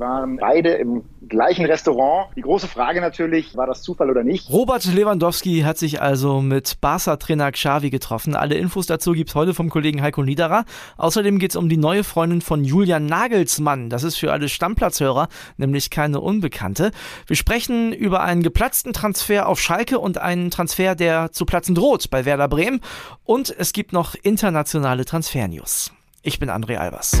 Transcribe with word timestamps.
waren 0.00 0.38
beide 0.38 0.70
im 0.70 1.04
gleichen 1.28 1.64
Restaurant. 1.64 2.30
Die 2.36 2.40
große 2.40 2.66
Frage 2.66 3.00
natürlich, 3.00 3.56
war 3.56 3.66
das 3.66 3.82
Zufall 3.82 4.10
oder 4.10 4.24
nicht? 4.24 4.50
Robert 4.50 4.84
Lewandowski 4.84 5.60
hat 5.60 5.78
sich 5.78 6.02
also 6.02 6.40
mit 6.40 6.80
Barca-Trainer 6.80 7.52
Xavi 7.52 7.90
getroffen. 7.90 8.34
Alle 8.34 8.56
Infos 8.56 8.86
dazu 8.86 9.12
gibt's 9.12 9.34
heute 9.34 9.54
vom 9.54 9.70
Kollegen 9.70 10.02
Heiko 10.02 10.22
Niederer. 10.22 10.64
Außerdem 10.96 11.38
geht's 11.38 11.56
um 11.56 11.68
die 11.68 11.76
neue 11.76 12.02
Freundin 12.02 12.40
von 12.40 12.64
Julian 12.64 13.06
Nagelsmann. 13.06 13.90
Das 13.90 14.02
ist 14.02 14.16
für 14.16 14.32
alle 14.32 14.48
Stammplatzhörer 14.48 15.28
nämlich 15.56 15.90
keine 15.90 16.20
Unbekannte. 16.20 16.90
Wir 17.26 17.36
sprechen 17.36 17.92
über 17.92 18.22
einen 18.22 18.42
geplatzten 18.42 18.92
Transfer 18.92 19.48
auf 19.48 19.60
Schalke 19.60 19.98
und 19.98 20.18
einen 20.18 20.50
Transfer, 20.50 20.94
der 20.94 21.30
zu 21.32 21.44
platzen 21.44 21.74
droht 21.74 22.10
bei 22.10 22.24
Werder 22.24 22.48
Bremen. 22.48 22.80
Und 23.24 23.54
es 23.56 23.72
gibt 23.72 23.92
noch 23.92 24.14
internationale 24.20 25.04
Transfernews. 25.04 25.92
Ich 26.22 26.38
bin 26.38 26.50
André 26.50 26.76
Albers. 26.76 27.20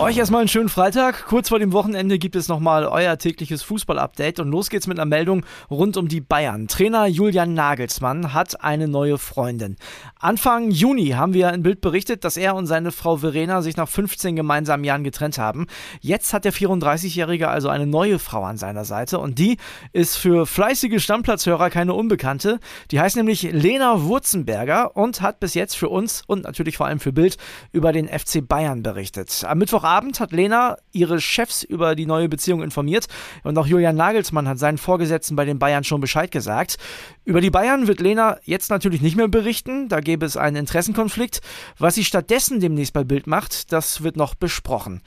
Euch 0.00 0.16
erstmal 0.16 0.42
einen 0.42 0.48
schönen 0.48 0.68
Freitag. 0.68 1.26
Kurz 1.26 1.48
vor 1.48 1.58
dem 1.58 1.72
Wochenende 1.72 2.20
gibt 2.20 2.36
es 2.36 2.46
nochmal 2.46 2.86
euer 2.86 3.18
tägliches 3.18 3.64
Fußball-Update 3.64 4.38
und 4.38 4.48
los 4.48 4.70
geht's 4.70 4.86
mit 4.86 4.96
einer 4.96 5.08
Meldung 5.08 5.44
rund 5.72 5.96
um 5.96 6.06
die 6.06 6.20
Bayern. 6.20 6.68
Trainer 6.68 7.06
Julian 7.06 7.52
Nagelsmann 7.54 8.32
hat 8.32 8.62
eine 8.62 8.86
neue 8.86 9.18
Freundin. 9.18 9.74
Anfang 10.20 10.70
Juni 10.70 11.08
haben 11.08 11.34
wir 11.34 11.48
ein 11.48 11.64
Bild 11.64 11.80
berichtet, 11.80 12.22
dass 12.22 12.36
er 12.36 12.54
und 12.54 12.68
seine 12.68 12.92
Frau 12.92 13.16
Verena 13.16 13.60
sich 13.60 13.76
nach 13.76 13.88
15 13.88 14.36
gemeinsamen 14.36 14.84
Jahren 14.84 15.02
getrennt 15.02 15.36
haben. 15.36 15.66
Jetzt 16.00 16.32
hat 16.32 16.44
der 16.44 16.52
34-Jährige 16.52 17.48
also 17.48 17.68
eine 17.68 17.86
neue 17.86 18.20
Frau 18.20 18.44
an 18.44 18.56
seiner 18.56 18.84
Seite 18.84 19.18
und 19.18 19.40
die 19.40 19.56
ist 19.92 20.16
für 20.16 20.46
fleißige 20.46 21.02
Stammplatzhörer 21.02 21.70
keine 21.70 21.94
Unbekannte. 21.94 22.60
Die 22.92 23.00
heißt 23.00 23.16
nämlich 23.16 23.42
Lena 23.42 24.04
Wurzenberger 24.04 24.96
und 24.96 25.22
hat 25.22 25.40
bis 25.40 25.54
jetzt 25.54 25.76
für 25.76 25.88
uns 25.88 26.22
und 26.24 26.44
natürlich 26.44 26.76
vor 26.76 26.86
allem 26.86 27.00
für 27.00 27.12
Bild 27.12 27.36
über 27.72 27.92
den 27.92 28.06
FC 28.06 28.46
Bayern 28.46 28.84
berichtet. 28.84 29.44
Am 29.44 29.58
Mittwoch 29.58 29.87
Mittwochabend 29.88 30.20
hat 30.20 30.32
Lena 30.32 30.76
ihre 30.92 31.18
Chefs 31.18 31.62
über 31.62 31.94
die 31.94 32.04
neue 32.04 32.28
Beziehung 32.28 32.62
informiert 32.62 33.06
und 33.42 33.56
auch 33.56 33.66
Julian 33.66 33.96
Nagelsmann 33.96 34.46
hat 34.46 34.58
seinen 34.58 34.76
Vorgesetzten 34.76 35.34
bei 35.34 35.46
den 35.46 35.58
Bayern 35.58 35.82
schon 35.82 36.02
Bescheid 36.02 36.30
gesagt. 36.30 36.76
Über 37.24 37.40
die 37.40 37.50
Bayern 37.50 37.86
wird 37.86 38.00
Lena 38.00 38.38
jetzt 38.44 38.68
natürlich 38.68 39.00
nicht 39.00 39.16
mehr 39.16 39.28
berichten, 39.28 39.88
da 39.88 40.00
gäbe 40.00 40.26
es 40.26 40.36
einen 40.36 40.56
Interessenkonflikt. 40.56 41.40
Was 41.78 41.94
sie 41.94 42.04
stattdessen 42.04 42.60
demnächst 42.60 42.92
bei 42.92 43.02
Bild 43.02 43.26
macht, 43.26 43.72
das 43.72 44.02
wird 44.02 44.16
noch 44.16 44.34
besprochen. 44.34 45.00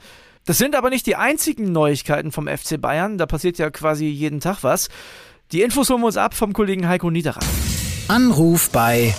Das 0.46 0.58
sind 0.58 0.74
aber 0.74 0.90
nicht 0.90 1.06
die 1.06 1.14
einzigen 1.14 1.70
Neuigkeiten 1.70 2.32
vom 2.32 2.48
FC 2.48 2.80
Bayern, 2.80 3.18
da 3.18 3.26
passiert 3.26 3.58
ja 3.58 3.70
quasi 3.70 4.06
jeden 4.06 4.40
Tag 4.40 4.64
was. 4.64 4.88
Die 5.52 5.62
Infos 5.62 5.90
holen 5.90 6.00
wir 6.00 6.06
uns 6.06 6.16
ab 6.16 6.34
vom 6.34 6.52
Kollegen 6.52 6.88
Heiko 6.88 7.08
Niederer. 7.08 7.40
Anruf 8.08 8.68
bei 8.70 9.14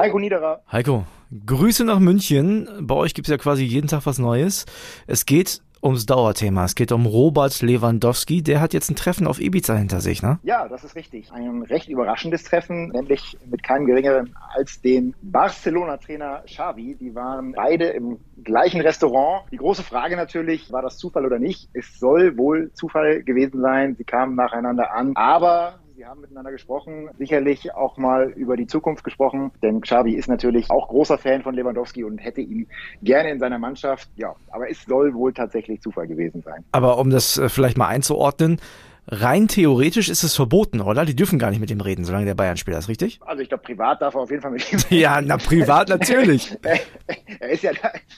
Heiko 0.00 0.18
Niederer. 0.18 0.62
Heiko, 0.72 1.06
Grüße 1.46 1.84
nach 1.84 1.98
München. 1.98 2.68
Bei 2.80 2.94
euch 2.94 3.14
gibt 3.14 3.26
es 3.26 3.30
ja 3.30 3.38
quasi 3.38 3.64
jeden 3.64 3.88
Tag 3.88 4.06
was 4.06 4.18
Neues. 4.18 4.64
Es 5.06 5.26
geht 5.26 5.60
ums 5.82 6.06
Dauerthema. 6.06 6.64
Es 6.64 6.74
geht 6.74 6.92
um 6.92 7.06
Robert 7.06 7.62
Lewandowski. 7.62 8.42
Der 8.42 8.60
hat 8.60 8.72
jetzt 8.74 8.90
ein 8.90 8.96
Treffen 8.96 9.26
auf 9.26 9.40
Ibiza 9.40 9.74
hinter 9.74 10.00
sich, 10.00 10.22
ne? 10.22 10.38
Ja, 10.42 10.68
das 10.68 10.84
ist 10.84 10.94
richtig. 10.94 11.32
Ein 11.32 11.62
recht 11.62 11.88
überraschendes 11.88 12.44
Treffen, 12.44 12.88
nämlich 12.88 13.36
mit 13.48 13.62
keinem 13.62 13.86
geringeren 13.86 14.34
als 14.54 14.80
den 14.80 15.14
Barcelona-Trainer 15.22 16.44
Xavi. 16.46 16.96
Die 17.00 17.14
waren 17.14 17.52
beide 17.52 17.86
im 17.86 18.18
gleichen 18.42 18.80
Restaurant. 18.80 19.44
Die 19.52 19.58
große 19.58 19.82
Frage 19.82 20.16
natürlich, 20.16 20.72
war 20.72 20.82
das 20.82 20.98
Zufall 20.98 21.26
oder 21.26 21.38
nicht? 21.38 21.68
Es 21.72 21.98
soll 21.98 22.36
wohl 22.36 22.70
Zufall 22.72 23.22
gewesen 23.22 23.60
sein. 23.60 23.96
Sie 23.96 24.04
kamen 24.04 24.36
nacheinander 24.36 24.92
an. 24.92 25.12
Aber 25.14 25.80
Haben 26.06 26.20
miteinander 26.20 26.52
gesprochen, 26.52 27.10
sicherlich 27.18 27.74
auch 27.74 27.96
mal 27.96 28.30
über 28.30 28.56
die 28.56 28.68
Zukunft 28.68 29.02
gesprochen, 29.02 29.50
denn 29.60 29.80
Xavi 29.80 30.14
ist 30.14 30.28
natürlich 30.28 30.70
auch 30.70 30.86
großer 30.86 31.18
Fan 31.18 31.42
von 31.42 31.52
Lewandowski 31.52 32.04
und 32.04 32.18
hätte 32.18 32.42
ihn 32.42 32.68
gerne 33.02 33.32
in 33.32 33.40
seiner 33.40 33.58
Mannschaft. 33.58 34.08
Ja, 34.14 34.36
aber 34.52 34.70
es 34.70 34.84
soll 34.84 35.14
wohl 35.14 35.32
tatsächlich 35.32 35.80
Zufall 35.80 36.06
gewesen 36.06 36.42
sein. 36.42 36.64
Aber 36.70 36.98
um 36.98 37.10
das 37.10 37.38
äh, 37.38 37.48
vielleicht 37.48 37.76
mal 37.76 37.88
einzuordnen, 37.88 38.60
rein 39.08 39.48
theoretisch 39.48 40.08
ist 40.08 40.22
es 40.22 40.34
verboten, 40.34 40.80
oder? 40.80 41.04
Die 41.04 41.16
dürfen 41.16 41.38
gar 41.38 41.50
nicht 41.50 41.60
mit 41.60 41.70
ihm 41.70 41.80
reden, 41.80 42.04
solange 42.04 42.26
der 42.26 42.34
Bayern-Spieler 42.34 42.78
ist, 42.78 42.88
richtig? 42.88 43.20
Also 43.24 43.42
ich 43.42 43.48
glaube, 43.48 43.62
privat 43.64 44.02
darf 44.02 44.14
er 44.14 44.22
auf 44.22 44.30
jeden 44.30 44.42
Fall 44.42 44.50
mit 44.50 44.72
ihm 44.72 44.78
reden. 44.78 45.00
Ja, 45.00 45.20
na, 45.20 45.36
privat 45.36 45.88
natürlich. 45.88 46.56
er 47.40 47.50
ist 47.50 47.62
ja, 47.62 47.72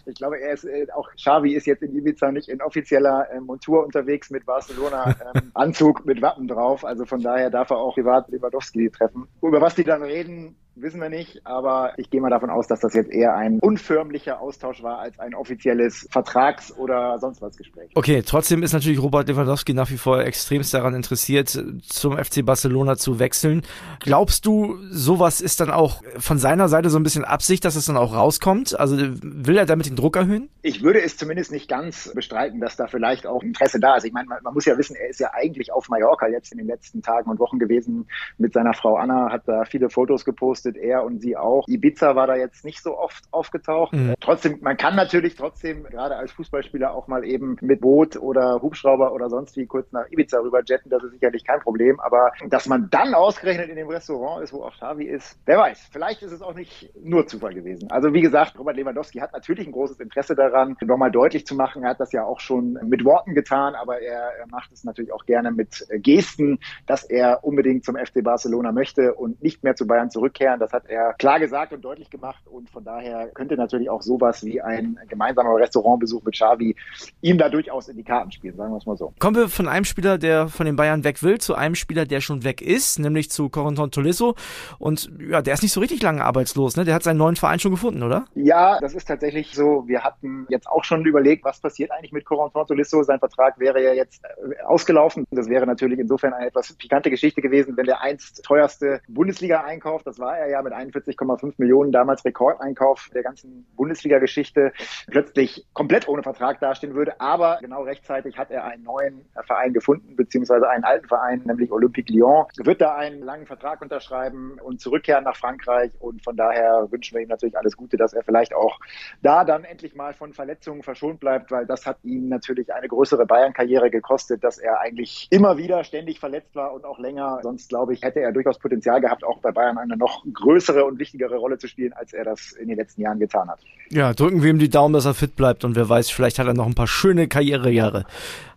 ich 0.06 0.15
glaube, 0.15 0.41
er 0.41 0.54
ist, 0.54 0.65
äh, 0.65 0.87
auch 0.94 1.09
Xavi 1.16 1.54
ist 1.54 1.66
jetzt 1.66 1.82
in 1.82 1.97
Ibiza 1.97 2.32
nicht 2.32 2.48
in 2.48 2.62
offizieller 2.62 3.27
äh, 3.31 3.41
Montur 3.41 3.84
unterwegs 3.84 4.31
mit 4.31 4.47
Barcelona-Anzug 4.47 6.00
ähm, 6.00 6.04
mit 6.06 6.22
Wappen 6.22 6.48
drauf. 6.48 6.84
Also 6.84 7.04
von 7.04 7.22
daher 7.22 7.50
darf 7.50 7.71
er 7.71 7.78
auch 7.78 7.94
privat 7.94 8.28
Lewandowski 8.28 8.91
treffen. 8.91 9.27
Über 9.43 9.60
was 9.60 9.75
die 9.75 9.84
dann 9.84 10.03
reden, 10.03 10.56
wissen 10.81 11.00
wir 11.00 11.09
nicht, 11.09 11.41
aber 11.44 11.93
ich 11.97 12.11
gehe 12.11 12.21
mal 12.21 12.31
davon 12.31 12.50
aus, 12.50 12.66
dass 12.66 12.81
das 12.81 12.94
jetzt 12.94 13.11
eher 13.11 13.34
ein 13.34 13.59
unförmlicher 13.61 14.41
Austausch 14.41 14.83
war 14.83 14.99
als 14.99 15.19
ein 15.19 15.34
offizielles 15.34 16.09
Vertrags- 16.11 16.72
oder 16.77 17.19
sonst 17.19 17.43
was 17.43 17.56
Gespräch. 17.56 17.91
Okay, 17.94 18.22
trotzdem 18.25 18.62
ist 18.62 18.72
natürlich 18.72 19.03
Robert 19.03 19.28
Lewandowski 19.28 19.75
nach 19.75 19.91
wie 19.91 19.97
vor 19.97 20.21
extremst 20.21 20.72
daran 20.75 20.94
interessiert, 20.94 21.49
zum 21.83 22.16
FC 22.16 22.44
Barcelona 22.44 22.97
zu 22.97 23.19
wechseln. 23.19 23.62
Glaubst 24.00 24.47
du, 24.47 24.78
sowas 24.91 25.41
ist 25.41 25.61
dann 25.61 25.71
auch 25.71 26.03
von 26.19 26.39
seiner 26.39 26.69
Seite 26.69 26.91
so 26.91 26.99
ein 26.99 27.03
bisschen 27.03 27.25
Absicht, 27.25 27.65
dass 27.65 27.77
es 27.77 27.87
dann 27.87 27.97
auch 27.97 28.15
rauskommt? 28.15 28.78
Also 28.78 28.97
will 28.99 29.56
er 29.56 29.66
damit 29.66 29.87
den 29.87 29.97
Druck 29.97 30.16
erhöhen? 30.16 30.49
Ich 30.62 30.83
würde 30.83 31.00
es 31.03 31.16
zumindest 31.16 31.53
nicht 31.53 31.69
ganz 31.69 32.12
bestreiten, 32.15 32.60
dass 32.60 32.77
da 32.77 32.87
vielleicht 32.87 33.27
auch 33.27 33.43
Interesse 33.43 33.81
da 33.81 33.97
ist. 33.97 34.05
Ich 34.05 34.12
meine, 34.12 34.28
man, 34.28 34.43
man 34.43 34.55
muss 34.55 34.65
ja 34.65 34.77
wissen, 34.78 34.97
er 34.97 35.10
ist 35.10 35.21
ja 35.21 35.31
eigentlich 35.33 35.72
auf 35.72 35.89
Mallorca 35.89 36.28
jetzt 36.28 36.53
in 36.53 36.59
den 36.59 36.66
letzten 36.66 37.03
Tagen 37.03 37.31
und 37.31 37.39
Wochen 37.39 37.59
gewesen 37.59 38.06
mit 38.39 38.53
seiner 38.53 38.75
Frau 38.75 38.97
Anna, 38.97 39.31
hat 39.31 39.43
da 39.47 39.65
viele 39.65 39.91
Fotos 39.91 40.25
gepostet 40.25 40.67
gepostet, 40.68 40.76
er 40.76 41.04
und 41.04 41.20
sie 41.20 41.36
auch. 41.36 41.66
Ibiza 41.68 42.14
war 42.16 42.26
da 42.26 42.36
jetzt 42.36 42.64
nicht 42.64 42.82
so 42.82 42.96
oft 42.96 43.24
aufgetaucht. 43.30 43.92
Mhm. 43.92 44.10
Äh, 44.10 44.14
trotzdem, 44.20 44.58
man 44.60 44.76
kann 44.76 44.96
natürlich 44.96 45.36
trotzdem 45.36 45.84
gerade 45.84 46.16
als 46.16 46.32
Fußballspieler 46.32 46.92
auch 46.92 47.08
mal 47.08 47.24
eben 47.24 47.56
mit 47.60 47.80
Boot 47.80 48.16
oder 48.16 48.60
Hubschrauber 48.62 49.12
oder 49.12 49.28
sonst 49.30 49.56
wie 49.56 49.66
kurz 49.66 49.92
nach 49.92 50.10
Ibiza 50.10 50.38
rüber 50.40 50.62
jetten, 50.64 50.90
das 50.90 51.02
ist 51.04 51.12
sicherlich 51.12 51.44
kein 51.44 51.60
Problem. 51.60 52.00
Aber 52.00 52.32
dass 52.48 52.66
man 52.66 52.88
dann 52.90 53.14
ausgerechnet 53.14 53.68
in 53.68 53.76
dem 53.76 53.88
Restaurant 53.88 54.42
ist, 54.42 54.52
wo 54.52 54.62
auch 54.62 54.74
Xavi 54.74 55.04
ist, 55.04 55.38
wer 55.46 55.58
weiß. 55.58 55.88
Vielleicht 55.92 56.22
ist 56.22 56.32
es 56.32 56.42
auch 56.42 56.54
nicht 56.54 56.90
nur 57.02 57.26
Zufall 57.26 57.54
gewesen. 57.54 57.90
Also 57.90 58.12
wie 58.12 58.20
gesagt, 58.20 58.58
Robert 58.58 58.76
Lewandowski 58.76 59.18
hat 59.18 59.32
natürlich 59.32 59.66
ein 59.66 59.72
großes 59.72 60.00
Interesse 60.00 60.34
daran, 60.34 60.76
nochmal 60.80 61.10
deutlich 61.10 61.46
zu 61.46 61.54
machen. 61.54 61.82
Er 61.82 61.90
hat 61.90 62.00
das 62.00 62.12
ja 62.12 62.24
auch 62.24 62.40
schon 62.40 62.78
mit 62.84 63.04
Worten 63.04 63.34
getan, 63.34 63.74
aber 63.74 64.00
er, 64.00 64.28
macht 64.50 64.72
es 64.72 64.84
natürlich 64.84 65.12
auch 65.12 65.26
gerne 65.26 65.50
mit 65.50 65.86
Gesten, 65.90 66.58
dass 66.86 67.04
er 67.04 67.44
unbedingt 67.44 67.84
zum 67.84 67.96
FC 67.96 68.22
Barcelona 68.22 68.72
möchte 68.72 69.14
und 69.14 69.42
nicht 69.42 69.62
mehr 69.62 69.76
zu 69.76 69.86
Bayern 69.86 70.10
zurückkehren. 70.48 70.60
Das 70.60 70.72
hat 70.72 70.86
er 70.88 71.14
klar 71.14 71.38
gesagt 71.38 71.72
und 71.72 71.82
deutlich 71.82 72.10
gemacht. 72.10 72.42
Und 72.47 72.70
von 72.70 72.84
daher 72.84 73.28
könnte 73.28 73.56
natürlich 73.56 73.91
auch 73.91 74.03
sowas 74.03 74.44
wie 74.44 74.60
ein 74.60 74.98
gemeinsamer 75.09 75.56
Restaurantbesuch 75.56 76.22
mit 76.25 76.34
Xavi 76.34 76.76
ihm 77.20 77.38
da 77.38 77.48
durchaus 77.48 77.88
in 77.88 77.97
die 77.97 78.04
Karten 78.04 78.32
spielen, 78.32 78.56
sagen 78.56 78.72
wir 78.72 78.78
es 78.78 78.86
mal 78.86 78.97
so. 78.97 79.12
Kommen 79.19 79.36
wir 79.36 79.48
von 79.48 79.69
einem 79.69 79.84
Spieler, 79.84 80.19
der 80.19 80.48
von 80.48 80.66
den 80.66 80.76
Bayern 80.76 81.04
weg 81.04 81.22
will, 81.22 81.38
zu 81.38 81.54
einem 81.54 81.75
Spieler, 81.75 82.06
der 82.06 82.20
schon 82.20 82.44
weg 82.44 82.62
ist, 82.62 82.98
nämlich 82.98 83.31
zu 83.31 83.48
Corentin 83.48 83.91
Tolisso. 83.91 84.34
Und 84.78 85.10
ja, 85.19 85.42
der 85.42 85.54
ist 85.54 85.62
nicht 85.62 85.72
so 85.72 85.81
richtig 85.81 86.03
lange 86.03 86.25
arbeitslos, 86.25 86.76
ne? 86.76 86.84
Der 86.84 86.94
hat 86.94 87.03
seinen 87.03 87.19
neuen 87.19 87.36
Verein 87.36 87.59
schon 87.59 87.72
gefunden, 87.72 88.03
oder? 88.03 88.26
Ja, 88.34 88.78
das 88.80 88.94
ist 88.94 89.06
tatsächlich 89.06 89.54
so. 89.54 89.84
Wir 89.86 90.03
hatten 90.03 90.47
jetzt 90.48 90.69
auch 90.69 90.84
schon 90.84 91.04
überlegt, 91.04 91.44
was 91.44 91.60
passiert 91.60 91.91
eigentlich 91.91 92.12
mit 92.12 92.25
Corentin 92.25 92.66
Tolisso. 92.66 93.03
Sein 93.03 93.19
Vertrag 93.19 93.59
wäre 93.59 93.82
ja 93.82 93.92
jetzt 93.92 94.22
äh, 94.25 94.62
ausgelaufen. 94.65 95.26
Das 95.30 95.48
wäre 95.48 95.66
natürlich 95.66 95.98
insofern 95.98 96.32
eine 96.32 96.47
etwas 96.47 96.72
pikante 96.75 97.10
Geschichte 97.10 97.41
gewesen, 97.41 97.76
wenn 97.76 97.86
der 97.86 98.00
einst 98.00 98.44
teuerste 98.44 99.00
Bundesliga-Einkauf, 99.09 100.03
das 100.03 100.19
war 100.19 100.38
er 100.38 100.49
ja 100.49 100.62
mit 100.62 100.72
41,5 100.72 101.54
Millionen, 101.59 101.93
damals 101.93 102.25
Rekordeinkauf 102.25 103.10
der 103.12 103.22
ganzen 103.22 103.66
Bundesliga-Geschichte, 103.76 104.72
plötzlich 105.10 105.66
komplett 105.72 106.09
ohne 106.09 106.22
Vertrag 106.22 106.60
dastehen 106.60 106.94
würde. 106.94 107.21
Aber 107.21 107.59
genau 107.60 107.82
rechtzeitig 107.82 108.38
hat 108.38 108.50
er 108.50 108.65
einen 108.65 108.84
neuen 108.84 109.25
Verein 109.47 109.72
gefunden, 109.72 110.16
beziehungsweise 110.16 110.69
einen 110.69 110.84
alten 110.84 111.09
Verein, 111.09 111.43
nämlich 111.44 111.71
Olympique 111.72 112.12
Lyon. 112.12 112.47
Wird 112.59 112.81
da 112.81 112.94
einen 112.94 113.22
langen 113.22 113.47
Vertrag 113.47 113.82
unterschreiben 113.82 114.59
und 114.62 114.80
zurückkehren 114.80 115.24
nach 115.24 115.36
Frankreich. 115.36 115.92
Und 116.01 116.22
von 116.22 116.36
daher 116.36 116.86
wünschen 116.91 117.16
wir 117.16 117.22
ihm 117.22 117.28
natürlich 117.28 117.57
alles 117.57 117.77
Gute, 117.77 117.97
dass 117.97 118.12
er 118.12 118.22
vielleicht 118.22 118.54
auch 118.54 118.78
da 119.22 119.45
dann 119.45 119.65
endlich 119.65 119.95
mal 119.95 120.15
von 120.15 120.33
Verletzungen 120.33 120.83
verschont 120.83 121.21
bleibt, 121.21 121.51
weil 121.51 121.66
das 121.66 121.86
hat 121.86 121.98
ihm 122.03 122.28
natürlich 122.28 122.72
eine 122.72 122.89
größere 122.89 123.27
Bayern-Karriere 123.27 123.91
gekostet, 123.91 124.45
dass 124.45 124.59
er 124.59 124.80
eigentlich 124.80 125.28
immer 125.30 125.57
wieder 125.57 125.84
ständig 125.84 126.21
verletzt 126.21 126.54
war 126.54 126.72
und 126.72 126.84
auch 126.84 126.98
länger. 126.98 127.41
Sonst 127.42 127.68
glaube 127.68 127.95
ich, 127.95 128.03
hätte 128.03 128.21
er 128.21 128.33
durchaus 128.33 128.59
Potenzial 128.59 129.01
gehabt, 129.01 129.24
auch 129.24 129.41
bei 129.41 129.51
Bayern 129.51 129.78
eine 129.78 129.97
noch 129.97 130.24
größere 130.33 130.84
und 130.84 130.98
wichtigere 130.98 131.36
Rolle 131.36 131.59
zu 131.59 131.69
spielen, 131.69 131.92
als 131.92 132.13
er 132.13 132.25
das 132.25 132.53
in 132.53 132.69
den 132.69 132.77
letzten 132.77 133.03
Jahren 133.03 133.19
getan 133.19 133.48
hat. 133.48 133.60
Ja, 133.91 134.13
drücken 134.13 134.42
wir 134.42 134.51
ihm 134.51 134.59
die 134.59 134.69
Daumen, 134.69 134.92
dass 134.92 135.07
er 135.07 135.15
fit 135.15 135.36
bleibt 135.36 135.65
und 135.65 135.77
wer 135.77 135.89
weiß, 135.89 136.10
vielleicht 136.10 136.39
hat 136.39 136.47
er 136.47 136.54
noch 136.54 136.66
ein 136.66 136.75
paar 136.75 136.86
schöne 136.86 137.28
Karrierejahre. 137.28 138.04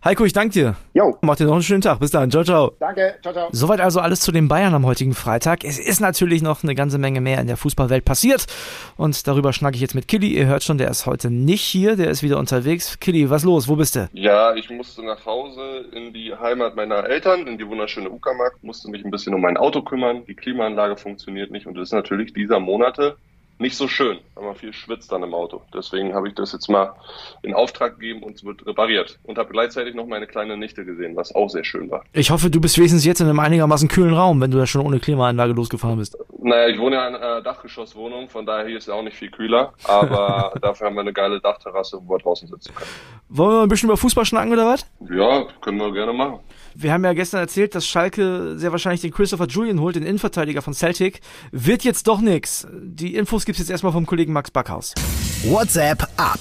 Heiko, 0.04 0.24
ich 0.24 0.32
danke 0.32 0.52
dir. 0.52 0.74
Jo. 0.94 1.16
Mach 1.22 1.36
dir 1.36 1.44
noch 1.44 1.52
einen 1.52 1.62
schönen 1.62 1.80
Tag. 1.80 2.00
Bis 2.00 2.10
dann. 2.10 2.28
Ciao, 2.28 2.42
ciao. 2.42 2.72
Danke. 2.80 3.14
Ciao, 3.22 3.32
ciao. 3.32 3.48
Soweit 3.52 3.80
also 3.80 4.00
alles 4.00 4.20
zu 4.20 4.32
den 4.32 4.48
Bayern 4.48 4.74
am 4.74 4.84
heutigen 4.84 5.14
Freitag. 5.14 5.62
Es 5.62 5.78
ist 5.78 6.00
natürlich 6.00 6.42
noch 6.42 6.64
eine 6.64 6.74
ganze 6.74 6.98
Menge 6.98 7.20
mehr 7.20 7.40
in 7.40 7.46
der 7.46 7.56
Fußballwelt 7.56 8.04
passiert 8.04 8.46
und 8.96 9.28
darüber 9.28 9.52
schnacke 9.52 9.76
ich 9.76 9.80
jetzt 9.80 9.94
mit 9.94 10.08
Killy. 10.08 10.36
Ihr 10.36 10.46
hört 10.46 10.64
schon, 10.64 10.76
der 10.76 10.90
ist 10.90 11.06
heute 11.06 11.30
nicht 11.30 11.62
hier, 11.62 11.94
der 11.94 12.10
ist 12.10 12.24
wieder 12.24 12.38
unterwegs. 12.38 12.98
Killy, 12.98 13.30
was 13.30 13.44
los? 13.44 13.68
Wo 13.68 13.76
bist 13.76 13.94
du? 13.94 14.08
Ja, 14.12 14.56
ich 14.56 14.70
musste 14.70 15.04
nach 15.04 15.24
Hause 15.24 15.84
in 15.92 16.12
die 16.12 16.34
Heimat 16.34 16.74
meiner 16.74 17.08
Eltern, 17.08 17.46
in 17.46 17.56
die 17.56 17.68
wunderschöne 17.68 18.10
Uckermark, 18.10 18.58
musste 18.62 18.90
mich 18.90 19.04
ein 19.04 19.10
bisschen 19.12 19.34
um 19.34 19.40
mein 19.40 19.56
Auto 19.56 19.82
kümmern. 19.82 20.24
Die 20.26 20.34
Klimaanlage 20.34 20.96
funktioniert 20.96 21.52
nicht 21.52 21.61
und 21.66 21.76
es 21.78 21.88
ist 21.88 21.92
natürlich 21.92 22.32
dieser 22.32 22.60
Monate 22.60 23.16
nicht 23.62 23.76
so 23.76 23.88
schön, 23.88 24.18
weil 24.34 24.44
man 24.44 24.54
viel 24.54 24.72
schwitzt 24.72 25.10
dann 25.12 25.22
im 25.22 25.32
Auto. 25.32 25.62
Deswegen 25.72 26.14
habe 26.14 26.28
ich 26.28 26.34
das 26.34 26.52
jetzt 26.52 26.68
mal 26.68 26.94
in 27.42 27.54
Auftrag 27.54 27.98
gegeben 27.98 28.22
und 28.22 28.36
es 28.36 28.44
wird 28.44 28.66
repariert. 28.66 29.18
Und 29.22 29.38
habe 29.38 29.50
gleichzeitig 29.50 29.94
noch 29.94 30.06
meine 30.06 30.26
kleine 30.26 30.56
Nichte 30.56 30.84
gesehen, 30.84 31.16
was 31.16 31.34
auch 31.34 31.48
sehr 31.48 31.64
schön 31.64 31.90
war. 31.90 32.04
Ich 32.12 32.30
hoffe, 32.30 32.50
du 32.50 32.60
bist 32.60 32.76
wenigstens 32.76 33.04
jetzt 33.04 33.20
in 33.20 33.28
einem 33.28 33.40
einigermaßen 33.40 33.88
kühlen 33.88 34.12
Raum, 34.12 34.40
wenn 34.40 34.50
du 34.50 34.58
ja 34.58 34.66
schon 34.66 34.84
ohne 34.84 34.98
Klimaanlage 34.98 35.52
losgefahren 35.52 35.98
bist. 35.98 36.18
Naja, 36.44 36.68
ich 36.68 36.78
wohne 36.78 36.96
ja 36.96 37.08
in 37.08 37.14
einer 37.14 37.40
Dachgeschosswohnung, 37.40 38.28
von 38.28 38.44
daher 38.44 38.66
hier 38.66 38.78
ist 38.78 38.88
ja 38.88 38.94
auch 38.94 39.02
nicht 39.02 39.16
viel 39.16 39.30
kühler, 39.30 39.72
aber 39.84 40.52
dafür 40.60 40.88
haben 40.88 40.94
wir 40.94 41.02
eine 41.02 41.12
geile 41.12 41.40
Dachterrasse, 41.40 42.00
wo 42.04 42.14
wir 42.14 42.18
draußen 42.18 42.48
sitzen 42.48 42.74
können. 42.74 42.90
Wollen 43.28 43.50
wir 43.50 43.56
mal 43.58 43.62
ein 43.62 43.68
bisschen 43.68 43.88
über 43.88 43.96
Fußball 43.96 44.24
schnacken 44.24 44.52
oder 44.52 44.66
was? 44.66 44.84
Ja, 45.08 45.44
können 45.60 45.78
wir 45.78 45.92
gerne 45.92 46.12
machen. 46.12 46.40
Wir 46.74 46.92
haben 46.92 47.04
ja 47.04 47.12
gestern 47.12 47.40
erzählt, 47.40 47.74
dass 47.74 47.86
Schalke 47.86 48.58
sehr 48.58 48.72
wahrscheinlich 48.72 49.02
den 49.02 49.12
Christopher 49.12 49.46
Julian 49.46 49.80
holt, 49.80 49.94
den 49.94 50.02
Innenverteidiger 50.02 50.62
von 50.62 50.74
Celtic. 50.74 51.20
Wird 51.52 51.84
jetzt 51.84 52.08
doch 52.08 52.20
nix. 52.20 52.66
Die 52.72 53.14
Infos 53.14 53.44
gibt's 53.44 53.60
jetzt 53.60 53.70
erstmal 53.70 53.92
vom 53.92 54.06
Kollegen 54.06 54.32
Max 54.32 54.50
Backhaus. 54.50 54.94
WhatsApp 55.44 56.02
ab. 56.16 56.40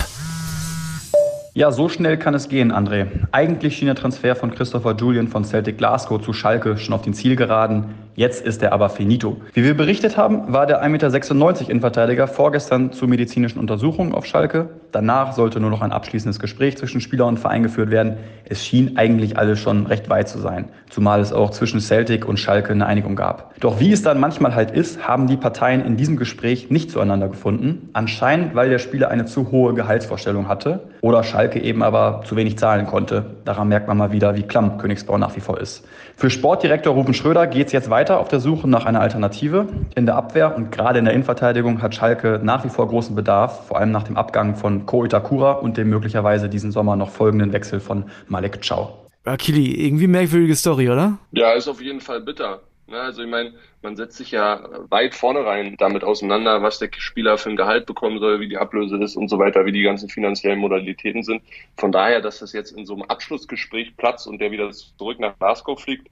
Ja, 1.53 1.69
so 1.74 1.89
schnell 1.89 2.18
kann 2.18 2.33
es 2.33 2.48
gehen, 2.48 2.71
André. 2.71 3.07
Eigentlich 3.33 3.75
schien 3.75 3.88
der 3.88 3.95
Transfer 3.95 4.38
von 4.38 4.51
Christopher 4.51 4.95
Julian 4.95 5.27
von 5.27 5.44
Celtic 5.44 5.77
Glasgow 5.77 6.21
zu 6.21 6.31
Schalke 6.31 6.77
schon 6.77 6.94
auf 6.94 7.01
den 7.01 7.13
Zielgeraden. 7.13 7.94
Jetzt 8.16 8.46
ist 8.46 8.62
er 8.62 8.74
aber 8.74 8.90
finito. 8.90 9.38
Wie 9.54 9.63
wir 9.63 9.75
berichtet 9.75 10.18
haben, 10.18 10.52
war 10.52 10.66
der 10.66 10.84
1,96 10.84 11.34
Meter 11.34 11.69
Innenverteidiger 11.69 12.28
vorgestern 12.28 12.92
zur 12.92 13.08
medizinischen 13.08 13.60
Untersuchung 13.60 14.13
auf 14.13 14.25
Schalke. 14.25 14.69
Danach 14.92 15.31
sollte 15.31 15.62
nur 15.62 15.69
noch 15.69 15.81
ein 15.81 15.94
abschließendes 15.94 16.40
Gespräch 16.40 16.78
zwischen 16.78 17.00
Spieler 17.00 17.25
und 17.25 17.40
Verein 17.40 17.63
geführt 17.63 17.90
werden. 17.90 18.18
Es 18.44 18.66
schien 18.66 18.98
eigentlich 18.98 19.38
alles 19.38 19.60
schon 19.60 19.86
recht 19.86 20.10
weit 20.10 20.28
zu 20.28 20.40
sein, 20.40 20.66
zumal 20.90 21.22
es 21.22 21.31
auch 21.31 21.52
zwischen 21.52 21.80
Celtic 21.80 22.28
und 22.28 22.38
Schalke 22.38 22.74
eine 22.74 22.86
Einigung 22.86 23.16
gab. 23.16 23.58
Doch 23.62 23.80
wie 23.80 23.94
es 23.94 24.04
dann 24.04 24.19
manchmal 24.19 24.56
halt 24.56 24.72
ist, 24.72 25.08
haben 25.08 25.28
die 25.28 25.38
Parteien 25.38 25.86
in 25.86 25.96
diesem 25.96 26.18
Gespräch 26.18 26.69
nicht 26.69 26.92
zueinander 26.92 27.30
gefunden. 27.30 27.90
Anscheinend, 27.94 28.56
weil 28.56 28.69
der 28.69 28.80
Spieler 28.80 29.10
eine 29.10 29.25
zu 29.25 29.52
hohe 29.52 29.74
Gehaltsvorstellung 29.74 30.50
hatte 30.50 30.81
oder 31.00 31.24
Schalke 31.24 31.62
eben 31.62 31.81
aber 31.81 32.24
zu 32.25 32.36
wenig 32.36 32.58
zahlen 32.58 32.88
konnte. 32.88 33.25
Daran 33.46 33.69
merkt 33.69 33.88
man 33.88 33.98
mal 33.98 34.12
wieder, 34.12 34.36
wie 34.36 34.44
klamm 34.44 34.78
Königsbau 34.78 35.18
nach 35.18 35.36
wie 35.38 35.40
vor 35.40 35.62
ist. 35.62 35.88
Für 36.18 36.30
Sportdirektor 36.30 36.94
Rufen 36.94 37.13
Schröder 37.13 37.48
geht 37.48 37.68
es 37.68 37.74
jetzt 37.74 37.90
weiter 37.90 38.00
auf 38.09 38.27
der 38.27 38.39
Suche 38.39 38.68
nach 38.68 38.86
einer 38.86 39.00
Alternative. 39.00 39.68
In 39.95 40.06
der 40.06 40.15
Abwehr 40.15 40.56
und 40.56 40.71
gerade 40.71 41.00
in 41.00 41.06
der 41.06 41.13
Innenverteidigung 41.13 41.81
hat 41.81 41.94
Schalke 41.94 42.39
nach 42.42 42.65
wie 42.65 42.69
vor 42.69 42.88
großen 42.88 43.15
Bedarf, 43.15 43.68
vor 43.68 43.77
allem 43.77 43.92
nach 43.92 44.03
dem 44.03 44.18
Abgang 44.18 44.56
von 44.56 44.86
Ko 44.86 45.06
Itakura 45.06 45.51
und 45.51 45.77
dem 45.77 45.89
möglicherweise 45.89 46.50
diesen 46.50 46.71
Sommer 46.71 46.95
noch 46.95 47.09
folgenden 47.09 47.53
Wechsel 47.53 47.80
von 47.80 48.06
Malek 48.27 48.62
Chow. 48.68 48.89
Akili, 49.24 49.86
irgendwie 49.86 50.07
merkwürdige 50.07 50.56
Story, 50.56 50.89
oder? 50.89 51.19
Ja, 51.31 51.51
ist 51.51 51.68
auf 51.68 51.81
jeden 51.81 52.01
Fall 52.01 52.21
bitter. 52.21 52.62
Also 52.92 53.24
ich 53.24 53.30
meine, 53.30 53.53
man 53.81 53.95
setzt 53.95 54.18
sich 54.18 54.31
ja 54.31 54.68
weit 54.89 55.15
vorne 55.15 55.45
rein 55.45 55.75
damit 55.77 56.03
auseinander, 56.03 56.62
was 56.62 56.80
der 56.80 56.89
Spieler 56.98 57.38
für 57.38 57.50
ein 57.50 57.56
Gehalt 57.56 57.86
bekommen 57.86 58.19
soll, 58.19 58.39
wie 58.39 58.50
die 58.50 58.57
Ablöse 58.57 58.98
ist 58.98 59.15
und 59.15 59.30
so 59.30 59.39
weiter, 59.39 59.65
wie 59.65 59.71
die 59.71 59.83
ganzen 59.83 60.09
finanziellen 60.09 60.59
Modalitäten 60.59 61.24
sind. 61.24 61.42
Von 61.77 61.92
daher, 61.92 62.21
dass 62.21 62.39
das 62.39 62.53
jetzt 62.53 62.71
in 62.71 62.86
so 62.86 62.94
einem 62.94 63.03
Abschlussgespräch 63.03 63.95
platzt 63.95 64.27
und 64.27 64.39
der 64.39 64.51
wieder 64.51 64.69
zurück 64.71 65.19
nach 65.19 65.38
Glasgow 65.39 65.80
fliegt, 65.80 66.07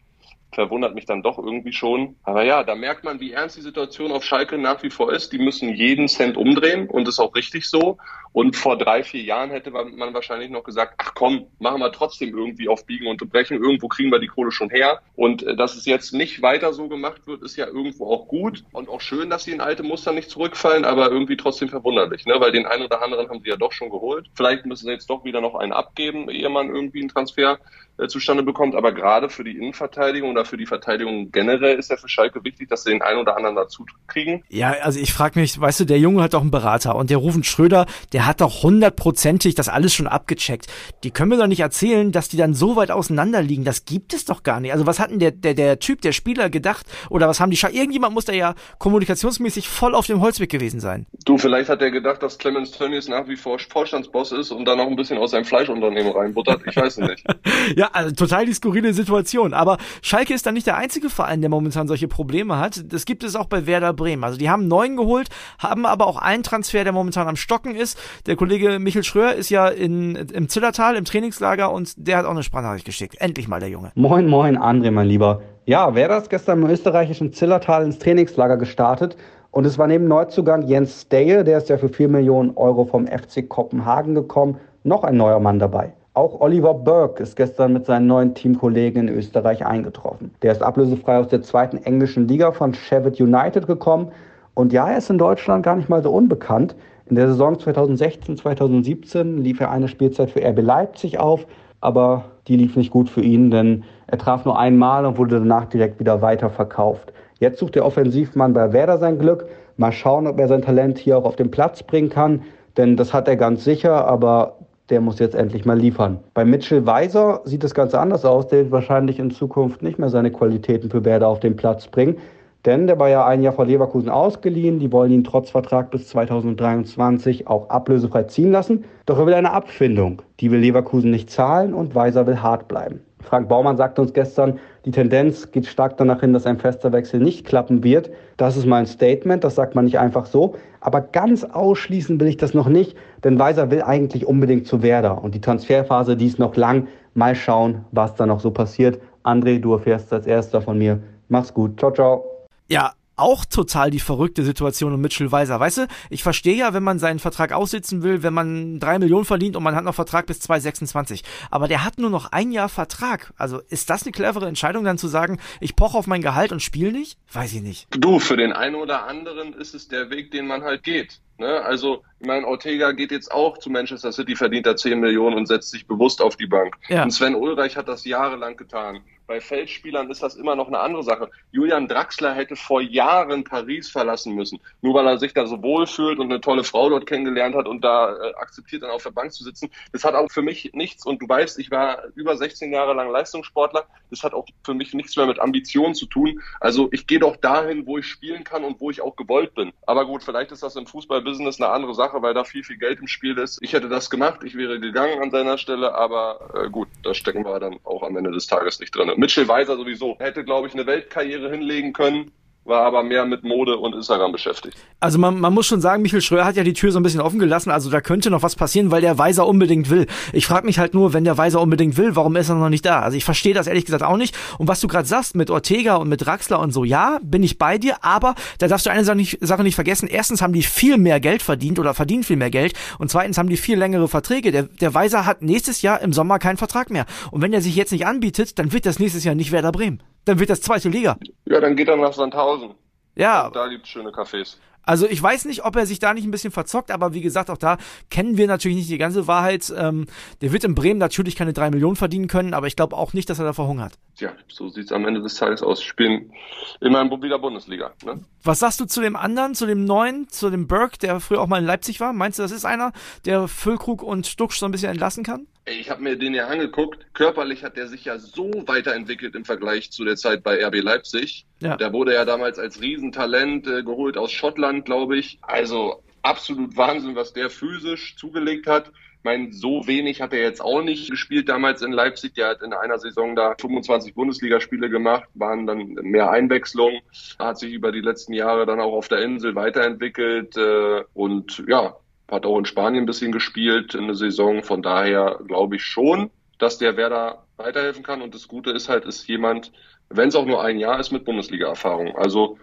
verwundert 0.52 0.96
mich 0.96 1.06
dann 1.06 1.22
doch 1.22 1.38
irgendwie 1.38 1.74
schon. 1.74 2.16
Aber 2.24 2.44
ja, 2.44 2.64
da 2.64 2.76
merkt 2.76 3.04
man, 3.04 3.20
wie 3.20 3.34
ernst 3.34 3.58
die 3.58 3.62
Situation 3.62 4.12
auf 4.12 4.24
Schalke 4.24 4.58
nach 4.58 4.82
wie 4.84 4.90
vor 4.90 5.14
ist. 5.14 5.32
Die 5.32 5.40
müssen 5.40 5.70
jeden 5.74 6.08
Cent 6.08 6.38
umdrehen 6.38 6.90
und 6.90 7.08
ist 7.08 7.20
auch 7.20 7.36
richtig 7.36 7.70
so. 7.70 7.98
Und 8.32 8.56
vor 8.56 8.78
drei, 8.78 9.04
vier 9.04 9.24
Jahren 9.24 9.50
hätte 9.50 9.72
man 9.72 10.14
wahrscheinlich 10.14 10.50
noch 10.52 10.64
gesagt, 10.64 10.96
ach 10.98 11.14
komm, 11.16 11.48
machen 11.58 11.80
wir 11.80 11.92
trotzdem 11.92 12.38
irgendwie 12.38 12.70
auf 12.70 12.86
Biegen 12.86 13.08
und 13.08 13.28
Brechen. 13.30 13.62
Irgendwo 13.62 13.88
kriegen 13.88 14.12
wir 14.12 14.20
die 14.20 14.28
Kohle 14.28 14.52
schon 14.52 14.70
her. 14.70 15.02
Und 15.16 15.44
äh, 15.44 15.56
dass 15.56 15.76
es 15.76 15.86
jetzt 15.86 16.14
nicht 16.14 16.42
weiter 16.42 16.74
so 16.74 16.88
gemacht 16.88 17.26
wird, 17.26 17.42
ist 17.42 17.56
ja 17.56 17.66
irgendwo 17.66 18.08
auch 18.08 18.28
gut 18.28 18.64
und 18.72 18.90
auch 18.90 19.02
schön, 19.02 19.30
dass 19.30 19.44
sie 19.44 19.52
in 19.52 19.62
alte 19.62 19.84
Muster 19.84 20.12
nicht 20.12 20.30
zurückfallen, 20.30 20.86
aber 20.86 21.10
irgendwie 21.12 21.38
trotzdem 21.38 21.70
verwunderlich, 21.70 22.26
ne? 22.26 22.36
weil 22.40 22.52
den 22.52 22.66
einen 22.66 22.84
oder 22.84 23.02
anderen 23.02 23.30
haben 23.30 23.42
sie 23.42 23.50
ja 23.50 23.58
doch 23.58 23.72
schon 23.72 23.90
geholt. 23.90 24.28
Vielleicht 24.36 24.66
müssen 24.66 24.86
sie 24.86 24.92
jetzt 24.92 25.10
doch 25.10 25.24
wieder 25.24 25.42
noch 25.42 25.56
einen 25.56 25.74
abgeben, 25.74 26.30
ehe 26.30 26.50
man 26.50 26.74
irgendwie 26.74 27.00
einen 27.00 27.10
Transfer 27.10 27.60
äh, 27.98 28.08
zustande 28.08 28.44
bekommt. 28.44 28.76
Aber 28.76 28.92
gerade 28.92 29.30
für 29.30 29.44
die 29.44 29.58
Innenverteidigung 29.58 30.36
oder 30.40 30.46
für 30.46 30.58
die 30.58 30.66
Verteidigung 30.66 31.32
generell 31.32 31.78
ist 31.78 31.90
ja 31.90 31.98
für 31.98 32.08
Schalke 32.08 32.44
wichtig, 32.44 32.70
dass 32.70 32.84
sie 32.84 32.92
den 32.92 33.02
einen 33.02 33.20
oder 33.20 33.36
anderen 33.36 33.56
dazu 33.56 33.86
kriegen. 34.08 34.44
Ja, 34.50 34.72
also 34.82 35.00
ich 35.00 35.12
frage 35.12 35.40
mich, 35.40 35.60
weißt 35.60 35.82
du, 35.82 35.86
der 35.86 36.00
Junge 36.00 36.24
hat 36.24 36.34
doch 36.34 36.42
einen 36.42 36.52
Berater 36.52 36.96
und 36.96 37.10
der 37.10 37.18
Rufen 37.18 37.44
Schröder, 37.44 37.86
der 38.14 38.26
hat 38.26 38.42
doch 38.42 38.64
hundertprozentig 38.64 39.56
das 39.56 39.68
alles 39.68 39.94
schon 39.94 40.08
abgecheckt. 40.08 40.68
Die 41.04 41.12
können 41.12 41.30
mir 41.30 41.38
doch 41.38 41.48
nicht 41.48 41.60
erzählen, 41.60 42.12
dass 42.12 42.30
die 42.30 42.38
dann 42.38 42.54
so 42.54 42.76
weit 42.76 42.92
auseinander 42.92 43.42
liegen. 43.42 43.66
Das 43.66 43.86
gibt 43.86 44.14
es 44.14 44.26
doch 44.26 44.44
gar 44.44 44.60
nicht. 44.60 44.72
Also 44.72 44.86
was 44.86 45.00
hat 45.00 45.12
denn 45.12 45.20
der, 45.20 45.32
der, 45.32 45.54
der 45.54 45.80
Typ, 45.80 46.02
der 46.02 46.14
Spieler 46.14 46.50
gedacht? 46.50 46.86
Oder 47.10 47.28
was 47.28 47.40
haben 47.40 47.52
die 47.52 47.58
Schalke? 47.58 47.78
Irgendjemand 47.78 48.14
muss 48.14 48.26
da 48.26 48.34
ja 48.34 48.56
kommunikationsmäßig 48.78 49.68
voll 49.68 49.96
auf 49.96 50.08
dem 50.08 50.22
Holzweg 50.22 50.50
gewesen 50.50 50.80
sein. 50.80 51.06
Du, 51.26 51.38
vielleicht 51.38 51.70
hat 51.70 51.82
er 51.82 51.92
gedacht, 51.92 52.24
dass 52.24 52.38
Clemens 52.38 52.72
Tönnies 52.72 53.08
nach 53.08 53.28
wie 53.28 53.36
vor 53.36 53.60
Vorstandsboss 53.60 54.32
ist 54.32 54.52
und 54.52 54.66
dann 54.66 54.78
noch 54.78 54.88
ein 54.88 54.96
bisschen 54.96 55.18
aus 55.18 55.32
seinem 55.32 55.46
Fleischunternehmen 55.46 56.14
reinbuttert. 56.14 56.62
Ich 56.66 56.76
weiß 56.76 56.98
es 56.98 57.10
nicht. 57.10 57.24
ja, 57.76 57.90
also 57.92 58.16
total 58.16 58.46
die 58.46 58.54
skurrile 58.54 58.94
Situation. 58.94 59.54
Aber 59.54 59.78
Schalke 60.02 60.29
ist 60.36 60.46
dann 60.46 60.54
nicht 60.54 60.68
der 60.68 60.78
einzige 60.78 61.10
Verein, 61.10 61.42
der 61.42 61.50
momentan 61.50 61.88
solche 61.88 62.08
Probleme 62.08 62.58
hat. 62.58 62.92
Das 62.92 63.06
gibt 63.06 63.24
es 63.24 63.36
auch 63.36 63.46
bei 63.46 63.66
Werder 63.66 63.94
Bremen. 63.94 64.24
Also 64.24 64.38
die 64.38 64.50
haben 64.50 64.68
neun 64.68 64.98
geholt, 64.98 65.30
haben 65.58 65.86
aber 65.86 66.08
auch 66.08 66.18
einen 66.18 66.44
Transfer, 66.44 66.84
der 66.84 66.94
momentan 66.94 67.28
am 67.28 67.36
Stocken 67.36 67.76
ist. 67.76 67.98
Der 68.26 68.36
Kollege 68.36 68.80
Michel 68.80 69.04
Schröer 69.04 69.34
ist 69.34 69.50
ja 69.50 69.68
in, 69.68 70.16
im 70.16 70.50
Zillertal 70.50 70.96
im 70.96 71.06
Trainingslager 71.06 71.72
und 71.72 71.94
der 71.98 72.18
hat 72.18 72.26
auch 72.26 72.32
eine 72.32 72.44
Sprachnachricht 72.44 72.86
geschickt. 72.86 73.16
Endlich 73.20 73.48
mal 73.48 73.60
der 73.60 73.70
Junge. 73.70 73.92
Moin, 73.96 74.28
moin, 74.28 74.58
André, 74.58 74.92
mein 74.92 75.08
Lieber. 75.08 75.42
Ja, 75.66 75.94
Werder 75.94 76.18
ist 76.18 76.30
gestern 76.30 76.64
im 76.64 76.70
österreichischen 76.70 77.34
Zillertal 77.34 77.84
ins 77.84 78.00
Trainingslager 78.00 78.58
gestartet. 78.58 79.18
Und 79.52 79.66
es 79.66 79.78
war 79.78 79.88
neben 79.88 80.08
Neuzugang 80.08 80.68
Jens 80.68 81.02
Steye, 81.02 81.44
der 81.44 81.58
ist 81.58 81.70
ja 81.70 81.78
für 81.78 81.90
4 81.90 82.08
Millionen 82.08 82.56
Euro 82.56 82.86
vom 82.86 83.08
FC 83.08 83.48
Kopenhagen 83.48 84.14
gekommen, 84.14 84.58
noch 84.84 85.04
ein 85.04 85.18
neuer 85.18 85.40
Mann 85.40 85.60
dabei. 85.60 85.94
Auch 86.16 86.42
Oliver 86.42 86.74
Burke 86.74 87.22
ist 87.22 87.36
gestern 87.36 87.74
mit 87.74 87.86
seinen 87.86 88.08
neuen 88.08 88.34
Teamkollegen 88.34 89.08
in 89.08 89.16
Österreich 89.16 89.66
eingetroffen. 89.66 90.32
Der 90.42 90.52
ist 90.52 90.64
ablösefrei 90.64 91.20
aus 91.20 91.28
der 91.28 91.44
zweiten 91.44 91.78
englischen 91.78 92.28
Liga 92.28 92.52
von 92.52 92.74
Sheffield 92.74 93.22
United 93.22 93.68
gekommen. 93.68 94.12
Und 94.56 94.74
ja, 94.74 94.90
er 94.90 94.98
ist 94.98 95.10
in 95.10 95.20
Deutschland 95.20 95.64
gar 95.64 95.76
nicht 95.76 95.88
mal 95.88 96.02
so 96.02 96.12
unbekannt. 96.12 96.76
In 97.06 97.16
der 97.16 97.28
Saison 97.28 97.58
2016, 97.58 98.38
2017 98.38 99.38
lief 99.38 99.60
er 99.60 99.72
eine 99.72 99.88
Spielzeit 99.88 100.32
für 100.32 100.44
RB 100.44 100.62
Leipzig 100.62 101.20
auf, 101.20 101.46
aber 101.80 102.26
die 102.48 102.58
lief 102.58 102.76
nicht 102.76 102.92
gut 102.92 103.10
für 103.10 103.22
ihn, 103.22 103.52
denn 103.52 103.84
er 104.08 104.18
traf 104.18 104.46
nur 104.46 104.60
einmal 104.60 105.06
und 105.06 105.18
wurde 105.18 105.40
danach 105.40 105.66
direkt 105.66 106.00
wieder 106.00 106.22
weiterverkauft. 106.22 107.14
Jetzt 107.40 107.60
sucht 107.60 107.76
der 107.76 107.86
Offensivmann 107.86 108.54
bei 108.54 108.74
Werder 108.74 108.98
sein 108.98 109.18
Glück. 109.18 109.46
Mal 109.78 109.92
schauen, 109.92 110.28
ob 110.28 110.40
er 110.40 110.48
sein 110.48 110.62
Talent 110.62 110.98
hier 110.98 111.18
auch 111.18 111.24
auf 111.24 111.36
den 111.36 111.52
Platz 111.52 111.82
bringen 111.84 112.10
kann, 112.10 112.42
denn 112.78 112.98
das 112.98 113.14
hat 113.14 113.28
er 113.28 113.38
ganz 113.38 113.64
sicher, 113.64 114.08
aber 114.08 114.59
der 114.90 115.02
muss 115.02 115.20
jetzt 115.20 115.36
endlich 115.36 115.66
mal 115.66 115.78
liefern. 115.78 116.20
Bei 116.34 116.46
Mitchell 116.46 116.86
Weiser 116.86 117.42
sieht 117.46 117.64
das 117.64 117.74
Ganze 117.74 118.00
anders 118.00 118.26
aus. 118.26 118.48
Der 118.48 118.60
wird 118.60 118.72
wahrscheinlich 118.72 119.20
in 119.20 119.32
Zukunft 119.32 119.82
nicht 119.82 120.00
mehr 120.00 120.10
seine 120.10 120.32
Qualitäten 120.32 120.90
für 120.90 121.06
Werder 121.06 121.28
auf 121.28 121.40
den 121.40 121.56
Platz 121.56 121.88
bringen. 121.88 122.18
Denn 122.66 122.88
der 122.88 123.00
war 123.00 123.08
ja 123.08 123.26
ein 123.26 123.42
Jahr 123.42 123.54
vor 123.54 123.66
Leverkusen 123.66 124.10
ausgeliehen. 124.10 124.80
Die 124.80 124.92
wollen 124.92 125.12
ihn 125.12 125.24
trotz 125.24 125.50
Vertrag 125.50 125.92
bis 125.92 126.10
2023 126.10 127.48
auch 127.48 127.70
ablösefrei 127.70 128.24
ziehen 128.24 128.52
lassen. 128.52 128.84
Doch 129.06 129.18
er 129.18 129.26
will 129.26 129.34
eine 129.34 129.52
Abfindung. 129.52 130.22
Die 130.42 130.52
will 130.52 130.60
Leverkusen 130.60 131.12
nicht 131.12 131.30
zahlen 131.30 131.74
und 131.74 131.96
Weiser 131.96 132.28
will 132.28 132.42
hart 132.42 132.68
bleiben. 132.68 133.02
Frank 133.22 133.50
Baumann 133.50 133.78
sagte 133.78 134.02
uns 134.02 134.14
gestern, 134.14 134.60
die 134.86 134.92
Tendenz 134.92 135.52
geht 135.52 135.66
stark 135.66 135.98
danach 135.98 136.22
hin, 136.22 136.34
dass 136.34 136.46
ein 136.46 136.58
fester 136.58 136.92
Wechsel 136.92 137.20
nicht 137.20 137.46
klappen 137.46 137.84
wird. 137.84 138.10
Das 138.38 138.56
ist 138.56 138.66
mein 138.66 138.86
Statement, 138.86 139.44
das 139.44 139.56
sagt 139.56 139.76
man 139.76 139.86
nicht 139.86 140.00
einfach 140.00 140.26
so. 140.26 140.56
Aber 140.80 141.02
ganz 141.02 141.44
ausschließen 141.44 142.20
will 142.20 142.28
ich 142.28 142.38
das 142.38 142.54
noch 142.54 142.70
nicht, 142.70 142.96
denn 143.24 143.38
Weiser 143.38 143.72
will 143.72 143.82
eigentlich 143.82 144.26
unbedingt 144.26 144.68
zu 144.68 144.82
Werder. 144.82 145.22
Und 145.24 145.36
die 145.36 145.42
Transferphase, 145.42 146.16
die 146.16 146.28
ist 146.28 146.40
noch 146.40 146.56
lang. 146.56 146.88
Mal 147.14 147.36
schauen, 147.36 147.86
was 147.92 148.16
da 148.16 148.26
noch 148.26 148.40
so 148.40 148.52
passiert. 148.52 149.00
André, 149.24 149.60
du 149.60 149.74
erfährst 149.74 150.14
als 150.14 150.26
erster 150.26 150.62
von 150.62 150.78
mir. 150.78 151.00
Mach's 151.28 151.54
gut. 151.54 151.78
Ciao, 151.80 151.92
ciao. 151.92 152.24
Ja, 152.68 152.94
auch 153.20 153.46
total 153.46 153.92
die 153.92 154.00
verrückte 154.00 154.44
Situation 154.44 154.94
um 154.94 155.02
Mitchell 155.02 155.32
Weiser. 155.32 155.60
Weißt 155.60 155.80
du, 155.80 155.88
ich 156.10 156.24
verstehe 156.24 156.56
ja, 156.56 156.74
wenn 156.74 156.84
man 156.84 157.00
seinen 157.00 157.20
Vertrag 157.20 157.52
aussitzen 157.52 158.04
will, 158.04 158.24
wenn 158.24 158.34
man 158.34 158.80
drei 158.80 159.00
Millionen 159.00 159.26
verdient 159.26 159.56
und 159.56 159.64
man 159.64 159.76
hat 159.76 159.84
noch 159.84 159.96
Vertrag 159.96 160.26
bis 160.26 160.40
2026. 160.40 161.24
Aber 161.52 161.68
der 161.68 161.86
hat 161.86 161.98
nur 161.98 162.10
noch 162.10 162.32
ein 162.32 162.52
Jahr 162.52 162.70
Vertrag. 162.70 163.34
Also 163.38 163.60
ist 163.70 163.90
das 163.90 164.04
eine 164.04 164.12
clevere 164.12 164.48
Entscheidung, 164.48 164.84
dann 164.84 164.98
zu 164.98 165.08
sagen, 165.08 165.40
ich 165.60 165.76
poche 165.76 165.98
auf 165.98 166.08
mein 166.08 166.22
Gehalt 166.22 166.52
und 166.52 166.62
spiele 166.62 166.92
nicht? 166.92 167.18
Weiß 167.32 167.54
ich 167.54 167.62
nicht. 167.62 167.88
Du, 167.92 168.20
für 168.20 168.38
den 168.38 168.54
einen 168.54 168.76
oder 168.76 169.06
anderen 169.08 169.54
ist 169.54 169.74
es 169.76 169.88
der 169.88 170.10
Weg, 170.10 170.32
den 170.32 170.48
man 170.48 170.64
halt 170.64 170.84
geht. 170.84 171.22
Ne? 171.40 171.62
Also, 171.62 172.04
ich 172.20 172.28
meine, 172.28 172.46
Ortega 172.46 172.92
geht 172.92 173.12
jetzt 173.12 173.32
auch 173.32 173.58
zu 173.58 173.70
Manchester 173.70 174.12
City, 174.12 174.36
verdient 174.36 174.66
da 174.66 174.76
10 174.76 175.00
Millionen 175.00 175.38
und 175.38 175.48
setzt 175.48 175.72
sich 175.72 175.88
bewusst 175.88 176.22
auf 176.22 176.36
die 176.36 176.48
Bank. 176.48 176.76
Ja. 176.90 177.04
Und 177.04 177.12
Sven 177.12 177.36
Ulreich 177.36 177.78
hat 177.78 177.88
das 177.88 178.06
jahrelang 178.06 178.58
getan. 178.58 179.00
Bei 179.30 179.40
Feldspielern 179.40 180.10
ist 180.10 180.24
das 180.24 180.36
immer 180.38 180.56
noch 180.56 180.70
eine 180.70 180.80
andere 180.80 181.04
Sache. 181.04 181.30
Julian 181.52 181.88
Draxler 181.88 182.34
hätte 182.34 182.56
vor 182.56 182.82
Jahren 182.82 183.44
Paris 183.44 183.88
verlassen 183.88 184.34
müssen, 184.34 184.60
nur 184.82 184.96
weil 184.96 185.06
er 185.06 185.20
sich 185.20 185.36
da 185.36 185.46
so 185.46 185.62
wohl 185.62 185.86
fühlt 185.86 186.18
und 186.18 186.32
eine 186.32 186.42
tolle 186.42 186.64
Frau 186.64 186.90
dort 186.90 187.06
kennengelernt 187.06 187.56
hat 187.56 187.68
und 187.68 187.84
da 187.84 188.12
äh, 188.12 188.34
akzeptiert 188.38 188.82
dann 188.82 188.90
auf 188.90 189.04
der 189.04 189.12
Bank 189.12 189.32
zu 189.32 189.44
sitzen. 189.44 189.70
Das 189.92 190.04
hat 190.04 190.16
auch 190.16 190.32
für 190.32 190.42
mich 190.42 190.72
nichts, 190.74 191.06
und 191.06 191.22
du 191.22 191.30
weißt, 191.30 191.60
ich 191.60 191.70
war 191.70 192.06
über 192.16 192.36
16 192.38 192.74
Jahre 192.74 192.96
lang 192.96 193.12
Leistungssportler, 193.12 193.86
das 194.10 194.24
hat 194.24 194.34
auch 194.34 194.48
für 194.64 194.74
mich 194.74 194.96
nichts 194.96 195.16
mehr 195.16 195.28
mit 195.28 195.40
Ambition 195.40 195.94
zu 195.94 196.08
tun. 196.08 196.42
Also 196.60 196.90
ich 196.92 197.06
gehe 197.06 197.20
doch 197.20 197.36
dahin, 197.36 197.86
wo 197.86 198.00
ich 198.00 198.08
spielen 198.08 198.44
kann 198.44 198.64
und 198.64 198.82
wo 198.82 198.90
ich 198.90 199.00
auch 199.00 199.16
gewollt 199.16 199.54
bin. 199.54 199.74
Aber 199.86 200.08
gut, 200.08 200.24
vielleicht 200.24 200.52
ist 200.52 200.64
das 200.64 200.76
im 200.76 200.88
Fußballbusiness 200.88 201.62
eine 201.62 201.70
andere 201.70 201.94
Sache, 201.94 202.20
weil 202.24 202.34
da 202.34 202.46
viel, 202.46 202.64
viel 202.64 202.78
Geld 202.78 203.00
im 203.00 203.08
Spiel 203.08 203.38
ist. 203.38 203.60
Ich 203.62 203.74
hätte 203.74 203.90
das 203.90 204.10
gemacht, 204.10 204.40
ich 204.44 204.56
wäre 204.56 204.80
gegangen 204.80 205.22
an 205.22 205.30
seiner 205.30 205.60
Stelle, 205.60 205.94
aber 205.94 206.50
äh, 206.56 206.70
gut, 206.72 206.88
da 207.04 207.14
stecken 207.14 207.46
wir 207.46 207.60
dann 207.60 207.80
auch 207.84 208.02
am 208.02 208.18
Ende 208.18 208.32
des 208.32 208.48
Tages 208.48 208.80
nicht 208.80 208.96
drin. 208.96 209.19
Mitchell 209.20 209.48
Weiser 209.48 209.76
sowieso 209.76 210.18
hätte, 210.20 210.44
glaube 210.44 210.68
ich, 210.68 210.74
eine 210.74 210.86
Weltkarriere 210.86 211.52
hinlegen 211.52 211.94
können 211.94 212.32
war 212.70 212.86
aber 212.86 213.04
mehr 213.04 213.26
mit 213.26 213.44
Mode 213.44 213.78
und 213.78 213.96
Instagram 213.96 214.32
beschäftigt. 214.32 214.78
Also 215.00 215.18
man, 215.18 215.40
man 215.40 215.54
muss 215.54 215.66
schon 215.66 215.82
sagen, 215.82 216.02
Michael 216.02 216.22
Schröer 216.22 216.46
hat 216.46 216.56
ja 216.56 216.64
die 216.64 216.74
Tür 216.74 216.92
so 216.92 217.00
ein 217.00 217.04
bisschen 217.04 217.22
offen 217.22 217.40
gelassen, 217.40 217.72
also 217.72 217.90
da 217.90 218.02
könnte 218.02 218.30
noch 218.30 218.44
was 218.44 218.56
passieren, 218.56 218.92
weil 218.92 219.02
der 219.02 219.18
Weiser 219.18 219.48
unbedingt 219.48 219.90
will. 219.90 220.08
Ich 220.34 220.46
frage 220.46 220.66
mich 220.66 220.80
halt 220.80 220.94
nur, 220.94 221.14
wenn 221.14 221.24
der 221.24 221.38
Weiser 221.38 221.62
unbedingt 221.62 221.98
will, 221.98 222.16
warum 222.16 222.36
ist 222.36 222.50
er 222.50 222.56
noch 222.56 222.70
nicht 222.70 222.86
da? 222.86 223.02
Also 223.02 223.18
ich 223.18 223.26
verstehe 223.26 223.54
das 223.54 223.68
ehrlich 223.68 223.86
gesagt 223.86 224.04
auch 224.04 224.18
nicht. 224.18 224.36
Und 224.58 224.68
was 224.68 224.80
du 224.80 224.88
gerade 224.88 225.08
sagst 225.08 225.36
mit 225.36 225.50
Ortega 225.50 225.96
und 225.96 226.10
mit 226.10 226.26
Draxler 226.26 226.60
und 226.60 226.72
so, 226.72 226.84
ja, 226.84 227.20
bin 227.24 227.44
ich 227.44 227.58
bei 227.58 227.78
dir, 227.78 228.04
aber 228.04 228.36
da 228.60 228.68
darfst 228.68 228.86
du 228.86 228.92
eine 228.92 229.04
Sache 229.04 229.18
nicht, 229.18 229.40
Sache 229.42 229.64
nicht 229.64 229.76
vergessen. 229.76 230.08
Erstens 230.08 230.42
haben 230.42 230.54
die 230.54 230.64
viel 230.64 230.98
mehr 230.98 231.20
Geld 231.20 231.42
verdient 231.42 231.80
oder 231.80 231.94
verdienen 231.94 232.24
viel 232.24 232.38
mehr 232.38 232.52
Geld 232.52 232.74
und 233.00 233.10
zweitens 233.10 233.38
haben 233.38 233.50
die 233.50 233.58
viel 233.58 233.78
längere 233.78 234.08
Verträge. 234.08 234.52
Der, 234.52 234.64
der 234.64 234.94
Weiser 234.94 235.26
hat 235.26 235.42
nächstes 235.42 235.82
Jahr 235.82 236.02
im 236.02 236.14
Sommer 236.14 236.40
keinen 236.40 236.58
Vertrag 236.58 236.90
mehr. 236.90 237.06
Und 237.32 237.42
wenn 237.42 237.54
er 237.54 237.62
sich 237.62 237.76
jetzt 237.76 237.92
nicht 237.92 238.06
anbietet, 238.06 238.60
dann 238.60 238.72
wird 238.72 238.86
das 238.86 239.00
nächstes 239.00 239.24
Jahr 239.24 239.36
nicht 239.36 239.52
Werder 239.52 239.72
Bremen. 239.72 240.02
Dann 240.30 240.38
wird 240.38 240.52
das 240.52 240.62
zweite 240.62 240.90
Liga. 240.90 241.18
Ja, 241.46 241.60
dann 241.60 241.76
geht 241.76 241.88
er 241.88 241.98
nach 241.98 242.14
Sandhausen. 242.14 242.76
Ja. 243.16 243.48
Und 243.48 243.56
da 243.56 243.68
gibt's 243.68 243.90
schöne 243.90 244.12
Cafés. 244.12 244.58
Also 244.84 245.08
ich 245.08 245.22
weiß 245.22 245.46
nicht, 245.46 245.66
ob 245.66 245.76
er 245.76 245.88
sich 245.88 245.98
da 245.98 246.14
nicht 246.14 246.24
ein 246.24 246.30
bisschen 246.30 246.52
verzockt, 246.52 246.92
aber 246.92 247.16
wie 247.16 247.22
gesagt, 247.22 247.50
auch 247.50 247.58
da 247.58 247.80
kennen 248.12 248.38
wir 248.38 248.46
natürlich 248.46 248.78
nicht 248.78 248.92
die 248.92 249.00
ganze 249.00 249.26
Wahrheit. 249.26 249.74
Ähm, 249.76 250.06
der 250.42 250.52
wird 250.54 250.66
in 250.66 250.76
Bremen 250.76 251.00
natürlich 251.00 251.36
keine 251.36 251.52
drei 251.52 251.72
Millionen 251.72 251.96
verdienen 251.96 252.28
können, 252.28 252.54
aber 252.54 252.68
ich 252.68 252.76
glaube 252.76 252.96
auch 252.96 253.14
nicht, 253.14 253.28
dass 253.28 253.40
er 253.40 253.46
da 253.46 253.54
verhungert. 253.54 253.94
Tja, 254.18 254.34
so 254.48 254.70
sieht's 254.70 254.92
am 254.92 255.08
Ende 255.08 255.24
des 255.24 255.34
Tages 255.34 255.64
aus. 255.64 255.82
Spielen 255.82 256.32
immerhin 256.80 257.10
wieder 257.24 257.40
Bundesliga. 257.40 257.92
Ne? 258.06 258.24
Was 258.44 258.60
sagst 258.60 258.80
du 258.80 258.86
zu 258.86 259.02
dem 259.02 259.16
anderen, 259.16 259.56
zu 259.56 259.66
dem 259.66 259.84
neuen, 259.84 260.30
zu 260.30 260.52
dem 260.52 260.68
Burke, 260.68 261.00
der 261.00 261.20
früher 261.20 261.42
auch 261.42 261.48
mal 261.48 261.58
in 261.60 261.66
Leipzig 261.66 262.00
war? 262.00 262.14
Meinst 262.14 262.38
du, 262.38 262.44
das 262.44 262.52
ist 262.52 262.66
einer, 262.66 262.92
der 263.26 263.48
Füllkrug 263.48 264.04
und 264.04 264.28
Stucksch 264.28 264.60
so 264.60 264.68
ein 264.68 264.72
bisschen 264.72 264.92
entlassen 264.92 265.24
kann? 265.24 265.48
Ich 265.70 265.90
habe 265.90 266.02
mir 266.02 266.18
den 266.18 266.34
ja 266.34 266.48
angeguckt. 266.48 267.06
Körperlich 267.14 267.64
hat 267.64 267.78
der 267.78 267.88
sich 267.88 268.06
ja 268.06 268.18
so 268.18 268.52
weiterentwickelt 268.66 269.36
im 269.36 269.46
Vergleich 269.46 269.92
zu 269.92 270.04
der 270.04 270.16
Zeit 270.16 270.44
bei 270.44 270.64
RB 270.66 270.82
Leipzig. 270.82 271.46
Ja. 271.60 271.78
Der 271.78 271.94
wurde 271.94 272.14
ja 272.14 272.26
damals 272.26 272.60
als 272.60 272.82
Riesentalent 272.82 273.68
äh, 273.68 273.84
geholt 273.84 274.18
aus 274.18 274.32
Schottland, 274.32 274.86
glaube 274.86 275.18
ich. 275.18 275.40
Also 275.42 276.02
absolut 276.22 276.76
Wahnsinn, 276.78 277.16
was 277.16 277.34
der 277.34 277.50
physisch 277.50 278.16
zugelegt 278.16 278.68
hat. 278.68 278.92
Ich 279.20 279.26
meine, 279.26 279.52
so 279.52 279.86
wenig 279.86 280.22
hat 280.22 280.32
er 280.32 280.40
jetzt 280.40 280.62
auch 280.62 280.82
nicht 280.82 281.12
gespielt 281.12 281.50
damals 281.50 281.82
in 281.82 281.92
Leipzig. 281.92 282.36
Der 282.36 282.48
hat 282.50 282.62
in 282.62 282.72
einer 282.72 283.00
Saison 283.00 283.36
da 283.36 283.54
25 283.60 284.16
Bundesligaspiele 284.16 284.90
gemacht, 284.90 285.28
waren 285.34 285.68
dann 285.68 285.94
mehr 286.02 286.32
Einwechslungen, 286.32 287.02
hat 287.38 287.60
sich 287.60 287.74
über 287.74 287.92
die 287.92 288.00
letzten 288.00 288.32
Jahre 288.32 288.66
dann 288.66 288.80
auch 288.80 288.94
auf 288.94 289.10
der 289.10 289.20
Insel 289.20 289.56
weiterentwickelt 289.56 290.56
äh, 290.56 291.04
und 291.14 291.64
ja, 291.68 291.98
hat 292.32 292.46
auch 292.46 292.58
in 292.58 292.66
Spanien 292.66 293.04
ein 293.04 293.08
bisschen 293.08 293.32
gespielt 293.32 293.96
in 293.96 294.08
der 294.08 294.16
Saison. 294.16 294.64
Von 294.64 294.82
daher 294.82 295.40
glaube 295.48 295.78
ich 295.78 295.84
schon, 295.84 296.30
dass 296.58 296.78
der 296.78 296.98
Werder 296.98 297.44
weiterhelfen 297.58 298.04
kann. 298.04 298.22
Und 298.22 298.36
das 298.36 298.48
Gute 298.48 298.72
ist 298.72 298.90
halt, 298.90 299.06
ist 299.06 299.28
jemand, 299.28 299.72
wenn 300.10 300.30
es 300.30 300.36
auch 300.36 300.46
nur 300.46 300.64
ein 300.64 300.80
Jahr 300.80 301.00
ist, 301.00 301.12
mit 301.12 301.26
Bundesliga-Erfahrung. 301.26 302.16
Also 302.16 302.58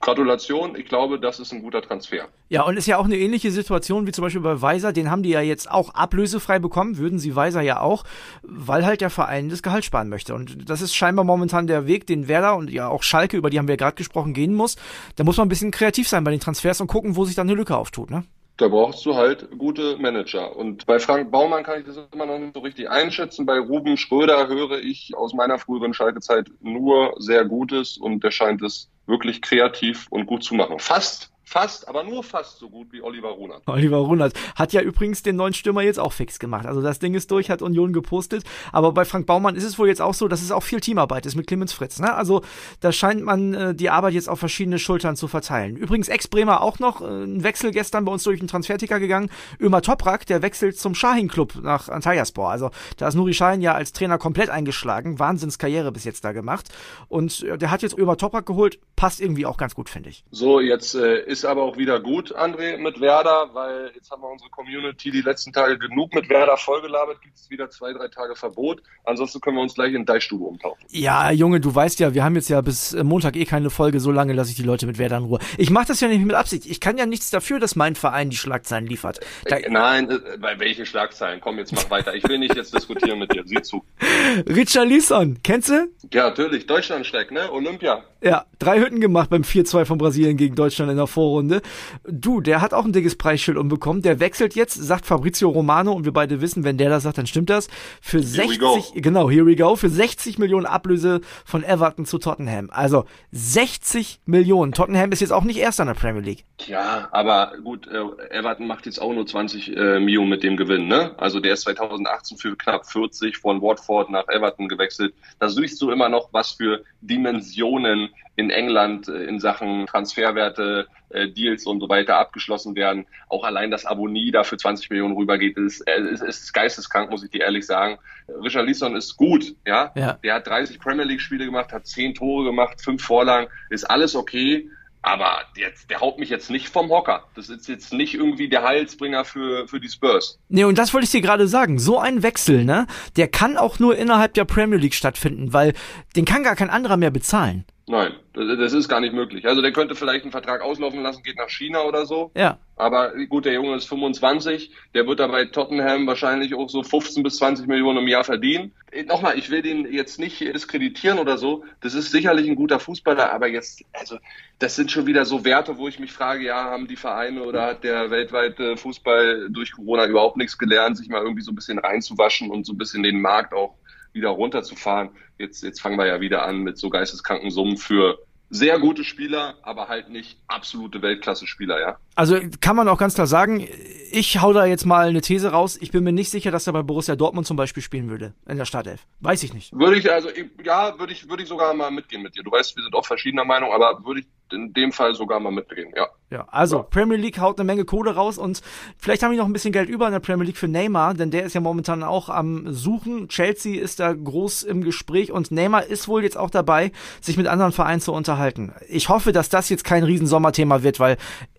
Gratulation, 0.00 0.76
ich 0.76 0.86
glaube, 0.86 1.18
das 1.18 1.40
ist 1.40 1.52
ein 1.52 1.62
guter 1.62 1.80
Transfer. 1.80 2.28
Ja, 2.48 2.62
und 2.62 2.76
ist 2.76 2.86
ja 2.86 2.98
auch 2.98 3.06
eine 3.06 3.16
ähnliche 3.16 3.50
Situation 3.50 4.06
wie 4.06 4.12
zum 4.12 4.22
Beispiel 4.22 4.42
bei 4.42 4.60
Weiser, 4.60 4.92
den 4.92 5.10
haben 5.10 5.22
die 5.22 5.30
ja 5.30 5.40
jetzt 5.40 5.70
auch 5.70 5.94
ablösefrei 5.94 6.58
bekommen, 6.58 6.98
würden 6.98 7.18
sie 7.18 7.34
Weiser 7.34 7.62
ja 7.62 7.80
auch, 7.80 8.04
weil 8.42 8.84
halt 8.84 9.00
der 9.00 9.10
Verein 9.10 9.48
das 9.48 9.62
Gehalt 9.62 9.84
sparen 9.84 10.08
möchte. 10.08 10.34
Und 10.34 10.68
das 10.68 10.82
ist 10.82 10.94
scheinbar 10.94 11.24
momentan 11.24 11.66
der 11.66 11.86
Weg, 11.86 12.06
den 12.06 12.28
Werder 12.28 12.56
und 12.56 12.70
ja 12.70 12.88
auch 12.88 13.02
Schalke, 13.02 13.36
über 13.36 13.48
die 13.50 13.58
haben 13.58 13.68
wir 13.68 13.76
gerade 13.76 13.96
gesprochen, 13.96 14.34
gehen 14.34 14.54
muss. 14.54 14.76
Da 15.16 15.24
muss 15.24 15.38
man 15.38 15.46
ein 15.46 15.48
bisschen 15.48 15.70
kreativ 15.70 16.08
sein 16.08 16.24
bei 16.24 16.30
den 16.30 16.40
Transfers 16.40 16.80
und 16.80 16.88
gucken, 16.88 17.16
wo 17.16 17.24
sich 17.24 17.34
dann 17.34 17.48
eine 17.48 17.56
Lücke 17.56 17.76
auftut, 17.76 18.10
ne? 18.10 18.24
Da 18.56 18.68
brauchst 18.68 19.04
du 19.04 19.14
halt 19.14 19.48
gute 19.58 19.96
Manager. 19.98 20.56
Und 20.56 20.86
bei 20.86 20.98
Frank 20.98 21.30
Baumann 21.30 21.62
kann 21.62 21.80
ich 21.80 21.86
das 21.86 21.98
immer 22.12 22.26
noch 22.26 22.38
nicht 22.38 22.54
so 22.54 22.60
richtig 22.60 22.88
einschätzen. 22.88 23.44
Bei 23.44 23.58
Ruben 23.58 23.96
Schröder 23.96 24.48
höre 24.48 24.78
ich 24.78 25.14
aus 25.14 25.34
meiner 25.34 25.58
früheren 25.58 25.92
Schalke-Zeit 25.92 26.50
nur 26.60 27.14
sehr 27.18 27.44
Gutes 27.44 27.98
und 27.98 28.24
der 28.24 28.30
scheint 28.30 28.62
es 28.62 28.90
wirklich 29.06 29.42
kreativ 29.42 30.06
und 30.10 30.26
gut 30.26 30.42
zu 30.42 30.54
machen. 30.54 30.78
Fast 30.78 31.32
Fast, 31.48 31.86
aber 31.86 32.02
nur 32.02 32.24
fast 32.24 32.58
so 32.58 32.68
gut 32.68 32.88
wie 32.90 33.00
Oliver 33.00 33.28
Runert. 33.28 33.62
Oliver 33.66 33.98
Runert 33.98 34.32
hat 34.56 34.72
ja 34.72 34.80
übrigens 34.80 35.22
den 35.22 35.36
neuen 35.36 35.54
Stürmer 35.54 35.82
jetzt 35.82 36.00
auch 36.00 36.12
fix 36.12 36.40
gemacht. 36.40 36.66
Also 36.66 36.82
das 36.82 36.98
Ding 36.98 37.14
ist 37.14 37.30
durch, 37.30 37.50
hat 37.50 37.62
Union 37.62 37.92
gepostet. 37.92 38.42
Aber 38.72 38.90
bei 38.90 39.04
Frank 39.04 39.26
Baumann 39.26 39.54
ist 39.54 39.62
es 39.62 39.78
wohl 39.78 39.86
jetzt 39.86 40.02
auch 40.02 40.12
so, 40.12 40.26
dass 40.26 40.42
es 40.42 40.50
auch 40.50 40.64
viel 40.64 40.80
Teamarbeit 40.80 41.24
ist 41.24 41.36
mit 41.36 41.46
Clemens 41.46 41.72
Fritz. 41.72 42.00
Ne? 42.00 42.12
Also 42.12 42.42
da 42.80 42.90
scheint 42.90 43.22
man 43.22 43.54
äh, 43.54 43.74
die 43.76 43.90
Arbeit 43.90 44.14
jetzt 44.14 44.28
auf 44.28 44.40
verschiedene 44.40 44.80
Schultern 44.80 45.14
zu 45.14 45.28
verteilen. 45.28 45.76
Übrigens 45.76 46.08
Ex-Bremer 46.08 46.62
auch 46.62 46.80
noch, 46.80 47.00
äh, 47.00 47.04
ein 47.04 47.44
Wechsel 47.44 47.70
gestern 47.70 48.04
bei 48.04 48.12
uns 48.12 48.24
durch 48.24 48.40
den 48.40 48.48
Transferticker 48.48 48.98
gegangen. 48.98 49.30
Ömer 49.60 49.82
Toprak, 49.82 50.26
der 50.26 50.42
wechselt 50.42 50.76
zum 50.80 50.96
Shahin 50.96 51.28
Club 51.28 51.54
nach 51.62 51.88
Antalyaspor. 51.88 52.50
Also 52.50 52.72
da 52.96 53.06
ist 53.06 53.14
Nuri 53.14 53.34
Shahin 53.34 53.60
ja 53.60 53.72
als 53.74 53.92
Trainer 53.92 54.18
komplett 54.18 54.50
eingeschlagen. 54.50 55.20
Wahnsinnskarriere 55.20 55.92
bis 55.92 56.02
jetzt 56.02 56.24
da 56.24 56.32
gemacht. 56.32 56.70
Und 57.06 57.44
äh, 57.44 57.56
der 57.56 57.70
hat 57.70 57.82
jetzt 57.82 57.96
Ömer 57.96 58.16
Toprak 58.16 58.46
geholt. 58.46 58.80
Passt 58.96 59.20
irgendwie 59.20 59.46
auch 59.46 59.58
ganz 59.58 59.76
gut, 59.76 59.88
finde 59.88 60.08
ich. 60.08 60.24
So, 60.32 60.58
jetzt 60.58 60.96
äh, 60.96 61.35
ist 61.36 61.44
aber 61.44 61.62
auch 61.62 61.76
wieder 61.76 62.00
gut, 62.00 62.34
André, 62.34 62.78
mit 62.78 63.00
Werder, 63.00 63.50
weil 63.52 63.92
jetzt 63.94 64.10
haben 64.10 64.22
wir 64.22 64.30
unsere 64.30 64.48
Community 64.50 65.10
die 65.10 65.20
letzten 65.20 65.52
Tage 65.52 65.78
genug 65.78 66.14
mit 66.14 66.28
Werder 66.30 66.56
vollgelabert, 66.56 67.20
gibt 67.20 67.36
es 67.36 67.50
wieder 67.50 67.68
zwei, 67.68 67.92
drei 67.92 68.08
Tage 68.08 68.34
Verbot. 68.34 68.82
Ansonsten 69.04 69.40
können 69.40 69.56
wir 69.56 69.62
uns 69.62 69.74
gleich 69.74 69.92
in 69.92 70.06
Deichstube 70.06 70.44
umtauchen. 70.44 70.82
Ja, 70.88 71.30
Junge, 71.30 71.60
du 71.60 71.74
weißt 71.74 72.00
ja, 72.00 72.14
wir 72.14 72.24
haben 72.24 72.36
jetzt 72.36 72.48
ja 72.48 72.60
bis 72.62 72.94
äh, 72.94 73.04
Montag 73.04 73.36
eh 73.36 73.44
keine 73.44 73.68
Folge, 73.68 74.00
so 74.00 74.10
lange 74.10 74.32
lasse 74.32 74.50
ich 74.50 74.56
die 74.56 74.62
Leute 74.62 74.86
mit 74.86 74.98
Werder 74.98 75.18
in 75.18 75.24
Ruhe. 75.24 75.38
Ich 75.58 75.70
mache 75.70 75.88
das 75.88 76.00
ja 76.00 76.08
nicht 76.08 76.24
mit 76.24 76.34
Absicht. 76.34 76.64
Ich 76.64 76.80
kann 76.80 76.96
ja 76.96 77.04
nichts 77.04 77.30
dafür, 77.30 77.60
dass 77.60 77.76
mein 77.76 77.96
Verein 77.96 78.30
die 78.30 78.36
Schlagzeilen 78.36 78.86
liefert. 78.86 79.20
Da 79.44 79.56
äh, 79.56 79.68
Nein, 79.68 80.10
äh, 80.10 80.38
bei 80.38 80.58
welche 80.58 80.86
Schlagzeilen? 80.86 81.40
Komm, 81.40 81.58
jetzt 81.58 81.72
mach 81.72 81.90
weiter. 81.90 82.14
Ich 82.14 82.26
will 82.26 82.38
nicht 82.38 82.56
jetzt 82.56 82.74
diskutieren 82.74 83.18
mit 83.18 83.32
dir. 83.34 83.42
Sieh 83.44 83.60
zu. 83.60 83.84
Richard 84.48 84.88
Lisson, 84.88 85.38
kennst 85.42 85.68
du? 85.68 85.88
Ja, 86.12 86.28
natürlich. 86.28 86.66
Deutschland 86.66 87.04
steckt, 87.04 87.30
ne? 87.30 87.52
Olympia. 87.52 88.04
Ja, 88.26 88.44
drei 88.58 88.80
Hütten 88.80 89.00
gemacht 89.00 89.30
beim 89.30 89.42
4-2 89.42 89.84
von 89.84 89.98
Brasilien 89.98 90.36
gegen 90.36 90.56
Deutschland 90.56 90.90
in 90.90 90.96
der 90.96 91.06
Vorrunde. 91.06 91.62
Du, 92.08 92.40
der 92.40 92.60
hat 92.60 92.74
auch 92.74 92.84
ein 92.84 92.92
dickes 92.92 93.14
Preisschild 93.14 93.56
umbekommen. 93.56 94.02
Der 94.02 94.18
wechselt 94.18 94.56
jetzt, 94.56 94.74
sagt 94.74 95.06
Fabrizio 95.06 95.48
Romano, 95.48 95.92
und 95.92 96.04
wir 96.04 96.12
beide 96.12 96.40
wissen, 96.40 96.64
wenn 96.64 96.76
der 96.76 96.90
das 96.90 97.04
sagt, 97.04 97.18
dann 97.18 97.28
stimmt 97.28 97.50
das. 97.50 97.68
Für 98.00 98.18
here 98.18 98.48
60, 98.48 99.00
genau, 99.00 99.30
here 99.30 99.46
we 99.46 99.54
go, 99.54 99.76
für 99.76 99.88
60 99.88 100.40
Millionen 100.40 100.66
Ablöse 100.66 101.20
von 101.44 101.62
Everton 101.62 102.04
zu 102.04 102.18
Tottenham. 102.18 102.68
Also 102.72 103.04
60 103.30 104.22
Millionen. 104.26 104.72
Tottenham 104.72 105.12
ist 105.12 105.20
jetzt 105.20 105.32
auch 105.32 105.44
nicht 105.44 105.58
erster 105.58 105.84
in 105.84 105.88
der 105.88 105.94
Premier 105.94 106.22
League. 106.22 106.44
Ja, 106.66 107.08
aber 107.12 107.52
gut, 107.62 107.86
äh, 107.86 108.36
Everton 108.36 108.66
macht 108.66 108.86
jetzt 108.86 109.00
auch 109.00 109.12
nur 109.12 109.24
20 109.24 109.76
äh, 109.76 110.00
Millionen 110.00 110.30
mit 110.30 110.42
dem 110.42 110.56
Gewinn, 110.56 110.88
ne? 110.88 111.14
Also 111.16 111.38
der 111.38 111.52
ist 111.52 111.60
2018 111.60 112.38
für 112.38 112.56
knapp 112.56 112.86
40 112.86 113.36
von 113.36 113.62
Watford 113.62 114.10
nach 114.10 114.26
Everton 114.26 114.66
gewechselt. 114.66 115.14
Da 115.38 115.48
siehst 115.48 115.80
du 115.80 115.92
immer 115.92 116.08
noch, 116.08 116.30
was 116.32 116.50
für 116.50 116.82
Dimensionen 117.02 118.08
in 118.36 118.50
England 118.50 119.08
äh, 119.08 119.24
in 119.24 119.40
Sachen 119.40 119.86
Transferwerte, 119.86 120.86
äh, 121.10 121.28
Deals 121.28 121.66
und 121.66 121.80
so 121.80 121.88
weiter 121.88 122.18
abgeschlossen 122.18 122.76
werden. 122.76 123.06
Auch 123.28 123.44
allein 123.44 123.70
das 123.70 123.86
Abonie 123.86 124.30
da 124.30 124.44
für 124.44 124.56
20 124.56 124.90
Millionen 124.90 125.16
rübergeht, 125.16 125.56
ist, 125.56 125.80
äh, 125.88 126.00
ist, 126.00 126.22
ist 126.22 126.52
geisteskrank, 126.52 127.10
muss 127.10 127.24
ich 127.24 127.30
dir 127.30 127.42
ehrlich 127.42 127.66
sagen. 127.66 127.98
Richard 128.42 128.66
Leeson 128.66 128.94
ist 128.94 129.16
gut, 129.16 129.54
ja? 129.66 129.92
ja. 129.96 130.18
Der 130.22 130.34
hat 130.34 130.46
30 130.46 130.78
Premier 130.78 131.04
League 131.04 131.20
Spiele 131.20 131.46
gemacht, 131.46 131.72
hat 131.72 131.86
10 131.86 132.14
Tore 132.14 132.44
gemacht, 132.44 132.80
5 132.80 133.02
Vorlagen, 133.02 133.48
ist 133.70 133.84
alles 133.84 134.14
okay. 134.14 134.68
Aber 135.02 135.36
jetzt, 135.56 135.88
der 135.88 136.00
haut 136.00 136.18
mich 136.18 136.30
jetzt 136.30 136.50
nicht 136.50 136.68
vom 136.68 136.90
Hocker. 136.90 137.22
Das 137.36 137.48
ist 137.48 137.68
jetzt 137.68 137.92
nicht 137.92 138.14
irgendwie 138.14 138.48
der 138.48 138.64
Heilsbringer 138.64 139.24
für, 139.24 139.68
für 139.68 139.78
die 139.78 139.88
Spurs. 139.88 140.40
Nee, 140.48 140.64
und 140.64 140.78
das 140.78 140.92
wollte 140.92 141.04
ich 141.04 141.12
dir 141.12 141.20
gerade 141.20 141.46
sagen. 141.46 141.78
So 141.78 142.00
ein 142.00 142.24
Wechsel, 142.24 142.64
ne? 142.64 142.88
Der 143.14 143.28
kann 143.28 143.56
auch 143.56 143.78
nur 143.78 143.96
innerhalb 143.96 144.34
der 144.34 144.44
Premier 144.44 144.78
League 144.78 144.94
stattfinden, 144.94 145.52
weil 145.52 145.74
den 146.16 146.24
kann 146.24 146.42
gar 146.42 146.56
kein 146.56 146.70
anderer 146.70 146.96
mehr 146.96 147.12
bezahlen. 147.12 147.64
Nein, 147.88 148.14
das 148.32 148.72
ist 148.72 148.88
gar 148.88 148.98
nicht 148.98 149.14
möglich. 149.14 149.46
Also 149.46 149.62
der 149.62 149.70
könnte 149.70 149.94
vielleicht 149.94 150.24
einen 150.24 150.32
Vertrag 150.32 150.60
auslaufen 150.60 151.04
lassen, 151.04 151.22
geht 151.22 151.36
nach 151.36 151.48
China 151.48 151.82
oder 151.82 152.04
so. 152.04 152.32
Ja. 152.34 152.58
Aber 152.74 153.12
gut, 153.28 153.44
der 153.44 153.52
Junge 153.52 153.76
ist 153.76 153.86
25, 153.86 154.72
der 154.92 155.06
wird 155.06 155.20
da 155.20 155.28
bei 155.28 155.44
Tottenham 155.44 156.04
wahrscheinlich 156.04 156.52
auch 156.56 156.68
so 156.68 156.82
15 156.82 157.22
bis 157.22 157.36
20 157.36 157.68
Millionen 157.68 157.98
im 157.98 158.08
Jahr 158.08 158.24
verdienen. 158.24 158.72
Äh, 158.90 159.04
nochmal, 159.04 159.38
ich 159.38 159.50
will 159.50 159.62
den 159.62 159.92
jetzt 159.92 160.18
nicht 160.18 160.40
diskreditieren 160.40 161.20
oder 161.20 161.38
so. 161.38 161.64
Das 161.80 161.94
ist 161.94 162.10
sicherlich 162.10 162.48
ein 162.48 162.56
guter 162.56 162.80
Fußballer, 162.80 163.32
aber 163.32 163.46
jetzt, 163.46 163.84
also 163.92 164.18
das 164.58 164.74
sind 164.74 164.90
schon 164.90 165.06
wieder 165.06 165.24
so 165.24 165.44
Werte, 165.44 165.78
wo 165.78 165.86
ich 165.86 166.00
mich 166.00 166.10
frage, 166.10 166.44
ja, 166.44 166.64
haben 166.64 166.88
die 166.88 166.96
Vereine 166.96 167.44
oder 167.44 167.66
hat 167.66 167.84
der 167.84 168.10
weltweite 168.10 168.76
Fußball 168.76 169.48
durch 169.50 169.70
Corona 169.70 170.06
überhaupt 170.06 170.38
nichts 170.38 170.58
gelernt, 170.58 170.96
sich 170.96 171.08
mal 171.08 171.22
irgendwie 171.22 171.42
so 171.42 171.52
ein 171.52 171.56
bisschen 171.56 171.78
reinzuwaschen 171.78 172.50
und 172.50 172.66
so 172.66 172.72
ein 172.72 172.78
bisschen 172.78 173.04
den 173.04 173.20
Markt 173.20 173.54
auch 173.54 173.76
wieder 174.16 174.30
runterzufahren. 174.30 175.10
Jetzt, 175.38 175.62
jetzt 175.62 175.80
fangen 175.80 175.98
wir 175.98 176.06
ja 176.06 176.20
wieder 176.20 176.44
an 176.44 176.58
mit 176.58 176.78
so 176.78 176.90
geisteskranken 176.90 177.50
Summen 177.50 177.76
für 177.76 178.18
sehr 178.50 178.78
gute 178.78 179.02
Spieler, 179.02 179.54
aber 179.62 179.88
halt 179.88 180.08
nicht 180.08 180.38
absolute 180.46 181.02
Weltklasse-Spieler, 181.02 181.80
ja. 181.80 181.96
Also 182.14 182.38
kann 182.60 182.76
man 182.76 182.88
auch 182.88 182.98
ganz 182.98 183.14
klar 183.14 183.26
sagen, 183.26 183.66
ich 184.12 184.40
hau 184.40 184.52
da 184.52 184.66
jetzt 184.66 184.86
mal 184.86 185.08
eine 185.08 185.20
These 185.20 185.50
raus. 185.50 185.76
Ich 185.80 185.90
bin 185.90 186.04
mir 186.04 186.12
nicht 186.12 186.30
sicher, 186.30 186.50
dass 186.50 186.66
er 186.66 186.72
bei 186.72 186.82
Borussia 186.82 187.16
Dortmund 187.16 187.46
zum 187.46 187.56
Beispiel 187.56 187.82
spielen 187.82 188.08
würde 188.08 188.34
in 188.48 188.56
der 188.56 188.64
Startelf. 188.64 189.04
Weiß 189.20 189.42
ich 189.42 189.52
nicht. 189.52 189.72
Würde 189.72 189.98
ich, 189.98 190.10
also 190.10 190.28
ja, 190.64 190.96
würde 190.98 191.12
ich, 191.12 191.28
würde 191.28 191.42
ich 191.42 191.48
sogar 191.48 191.74
mal 191.74 191.90
mitgehen 191.90 192.22
mit 192.22 192.36
dir. 192.36 192.44
Du 192.44 192.50
weißt, 192.50 192.76
wir 192.76 192.84
sind 192.84 192.94
auch 192.94 193.04
verschiedener 193.04 193.44
Meinung, 193.44 193.72
aber 193.72 194.04
würde 194.04 194.20
ich 194.20 194.26
in 194.52 194.72
dem 194.72 194.92
Fall 194.92 195.14
sogar 195.14 195.40
mal 195.40 195.50
mitdrehen, 195.50 195.92
ja. 195.96 196.06
Ja, 196.30 196.46
also 196.50 196.78
ja. 196.78 196.82
Premier 196.82 197.16
League 197.16 197.38
haut 197.38 197.58
eine 197.58 197.66
Menge 197.66 197.84
Kohle 197.84 198.14
raus 198.14 198.36
und 198.36 198.60
vielleicht 198.98 199.22
haben 199.22 199.30
wir 199.30 199.38
noch 199.38 199.46
ein 199.46 199.52
bisschen 199.52 199.72
Geld 199.72 199.88
über 199.88 200.06
in 200.06 200.12
der 200.12 200.20
Premier 200.20 200.44
League 200.44 200.56
für 200.56 200.68
Neymar, 200.68 201.14
denn 201.14 201.30
der 201.30 201.44
ist 201.44 201.54
ja 201.54 201.60
momentan 201.60 202.02
auch 202.02 202.28
am 202.28 202.72
Suchen. 202.72 203.28
Chelsea 203.28 203.80
ist 203.80 204.00
da 204.00 204.12
groß 204.12 204.64
im 204.64 204.82
Gespräch 204.82 205.30
und 205.30 205.50
Neymar 205.50 205.84
ist 205.84 206.08
wohl 206.08 206.22
jetzt 206.22 206.36
auch 206.36 206.50
dabei, 206.50 206.92
sich 207.20 207.36
mit 207.36 207.46
anderen 207.46 207.72
Vereinen 207.72 208.00
zu 208.00 208.12
unterhalten. 208.12 208.72
Ich 208.88 209.08
hoffe, 209.08 209.32
dass 209.32 209.48
das 209.48 209.68
jetzt 209.68 209.84
kein 209.84 210.02
Riesensommerthema 210.02 210.82
wird, 210.82 210.98
weil 211.00 211.16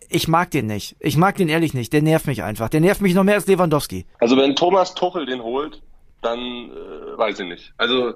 ich 0.09 0.27
mag 0.27 0.51
den 0.51 0.67
nicht. 0.67 0.95
Ich 0.99 1.17
mag 1.17 1.35
den 1.35 1.49
ehrlich 1.49 1.73
nicht. 1.73 1.91
Der 1.93 2.01
nervt 2.01 2.27
mich 2.27 2.43
einfach. 2.43 2.69
Der 2.69 2.81
nervt 2.81 3.01
mich 3.01 3.13
noch 3.13 3.23
mehr 3.23 3.35
als 3.35 3.47
Lewandowski. 3.47 4.05
Also 4.19 4.37
wenn 4.37 4.55
Thomas 4.55 4.93
Tuchel 4.93 5.25
den 5.25 5.41
holt, 5.41 5.81
dann 6.21 6.39
äh, 6.39 7.17
weiß 7.17 7.39
ich 7.39 7.47
nicht. 7.47 7.73
Also 7.77 8.09
äh, 8.09 8.13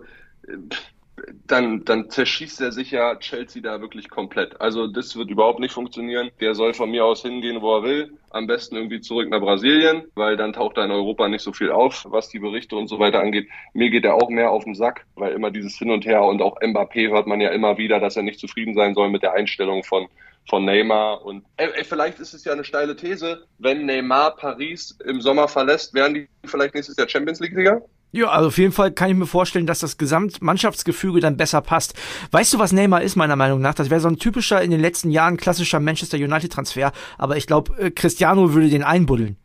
dann, 1.46 1.86
dann 1.86 2.10
zerschießt 2.10 2.62
er 2.62 2.72
sich 2.72 2.92
ja 2.92 3.16
Chelsea 3.18 3.62
da 3.62 3.82
wirklich 3.82 4.10
komplett. 4.10 4.60
Also 4.62 4.88
das 4.88 5.16
wird 5.16 5.30
überhaupt 5.30 5.60
nicht 5.60 5.74
funktionieren. 5.74 6.32
Der 6.40 6.56
soll 6.56 6.74
von 6.74 6.92
mir 6.92 7.06
aus 7.06 7.22
hingehen, 7.22 7.62
wo 7.62 7.78
er 7.78 7.84
will. 7.84 8.14
Am 8.30 8.48
besten 8.48 8.76
irgendwie 8.76 9.02
zurück 9.02 9.30
nach 9.30 9.40
Brasilien, 9.40 10.04
weil 10.16 10.38
dann 10.38 10.54
taucht 10.54 10.78
er 10.78 10.86
in 10.86 10.92
Europa 10.92 11.28
nicht 11.28 11.44
so 11.44 11.52
viel 11.52 11.72
auf, 11.72 12.06
was 12.10 12.30
die 12.30 12.40
Berichte 12.40 12.76
und 12.76 12.88
so 12.88 13.00
weiter 13.00 13.20
angeht. 13.20 13.50
Mir 13.74 13.90
geht 13.90 14.06
er 14.06 14.16
auch 14.16 14.30
mehr 14.30 14.52
auf 14.52 14.64
den 14.64 14.76
Sack, 14.76 15.06
weil 15.16 15.34
immer 15.34 15.52
dieses 15.52 15.78
Hin 15.78 15.92
und 15.92 16.06
Her 16.06 16.24
und 16.24 16.42
auch 16.42 16.60
Mbappé 16.62 17.10
hört 17.10 17.28
man 17.28 17.42
ja 17.42 17.50
immer 17.50 17.78
wieder, 17.78 18.00
dass 18.00 18.16
er 18.16 18.24
nicht 18.24 18.40
zufrieden 18.40 18.74
sein 18.74 18.94
soll 18.94 19.10
mit 19.10 19.24
der 19.24 19.34
Einstellung 19.34 19.84
von 19.84 20.08
von 20.50 20.66
Neymar. 20.66 21.24
Und 21.24 21.46
ey, 21.58 21.84
vielleicht 21.84 22.20
ist 22.20 22.34
es 22.34 22.44
ja 22.44 22.54
eine 22.54 22.64
steile 22.64 22.96
These, 22.96 23.46
wenn 23.60 23.86
Neymar 23.86 24.36
Paris 24.36 24.98
im 25.06 25.22
Sommer 25.22 25.48
verlässt, 25.48 25.94
werden 25.94 26.14
die 26.16 26.28
vielleicht 26.46 26.74
nächstes 26.74 26.98
Jahr 26.98 27.08
Champions 27.08 27.40
League-Sieger? 27.40 27.82
Ja, 28.12 28.28
also 28.28 28.48
auf 28.50 28.58
jeden 28.58 28.74
Fall 28.74 28.92
kann 28.92 29.10
ich 29.10 29.16
mir 29.16 29.26
vorstellen, 29.26 29.66
dass 29.66 29.80
das 29.80 29.98
Gesamtmannschaftsgefüge 29.98 31.22
dann 31.22 31.38
besser 31.38 31.62
passt. 31.62 31.94
Weißt 32.32 32.54
du, 32.54 32.60
was 32.60 32.74
Neymar 32.74 33.02
ist, 33.02 33.16
meiner 33.16 33.38
Meinung 33.38 33.62
nach? 33.62 33.74
Das 33.74 33.90
wäre 33.90 34.02
so 34.02 34.10
ein 34.10 34.18
typischer, 34.18 34.62
in 34.62 34.72
den 34.72 34.82
letzten 34.82 35.12
Jahren 35.12 35.38
klassischer 35.38 35.80
Manchester 35.80 36.18
United-Transfer. 36.18 36.92
Aber 37.18 37.38
ich 37.38 37.48
glaube, 37.48 37.78
äh, 37.78 37.92
Cristiano 37.92 38.54
würde 38.54 38.70
den 38.70 38.84
einbuddeln. 38.84 39.38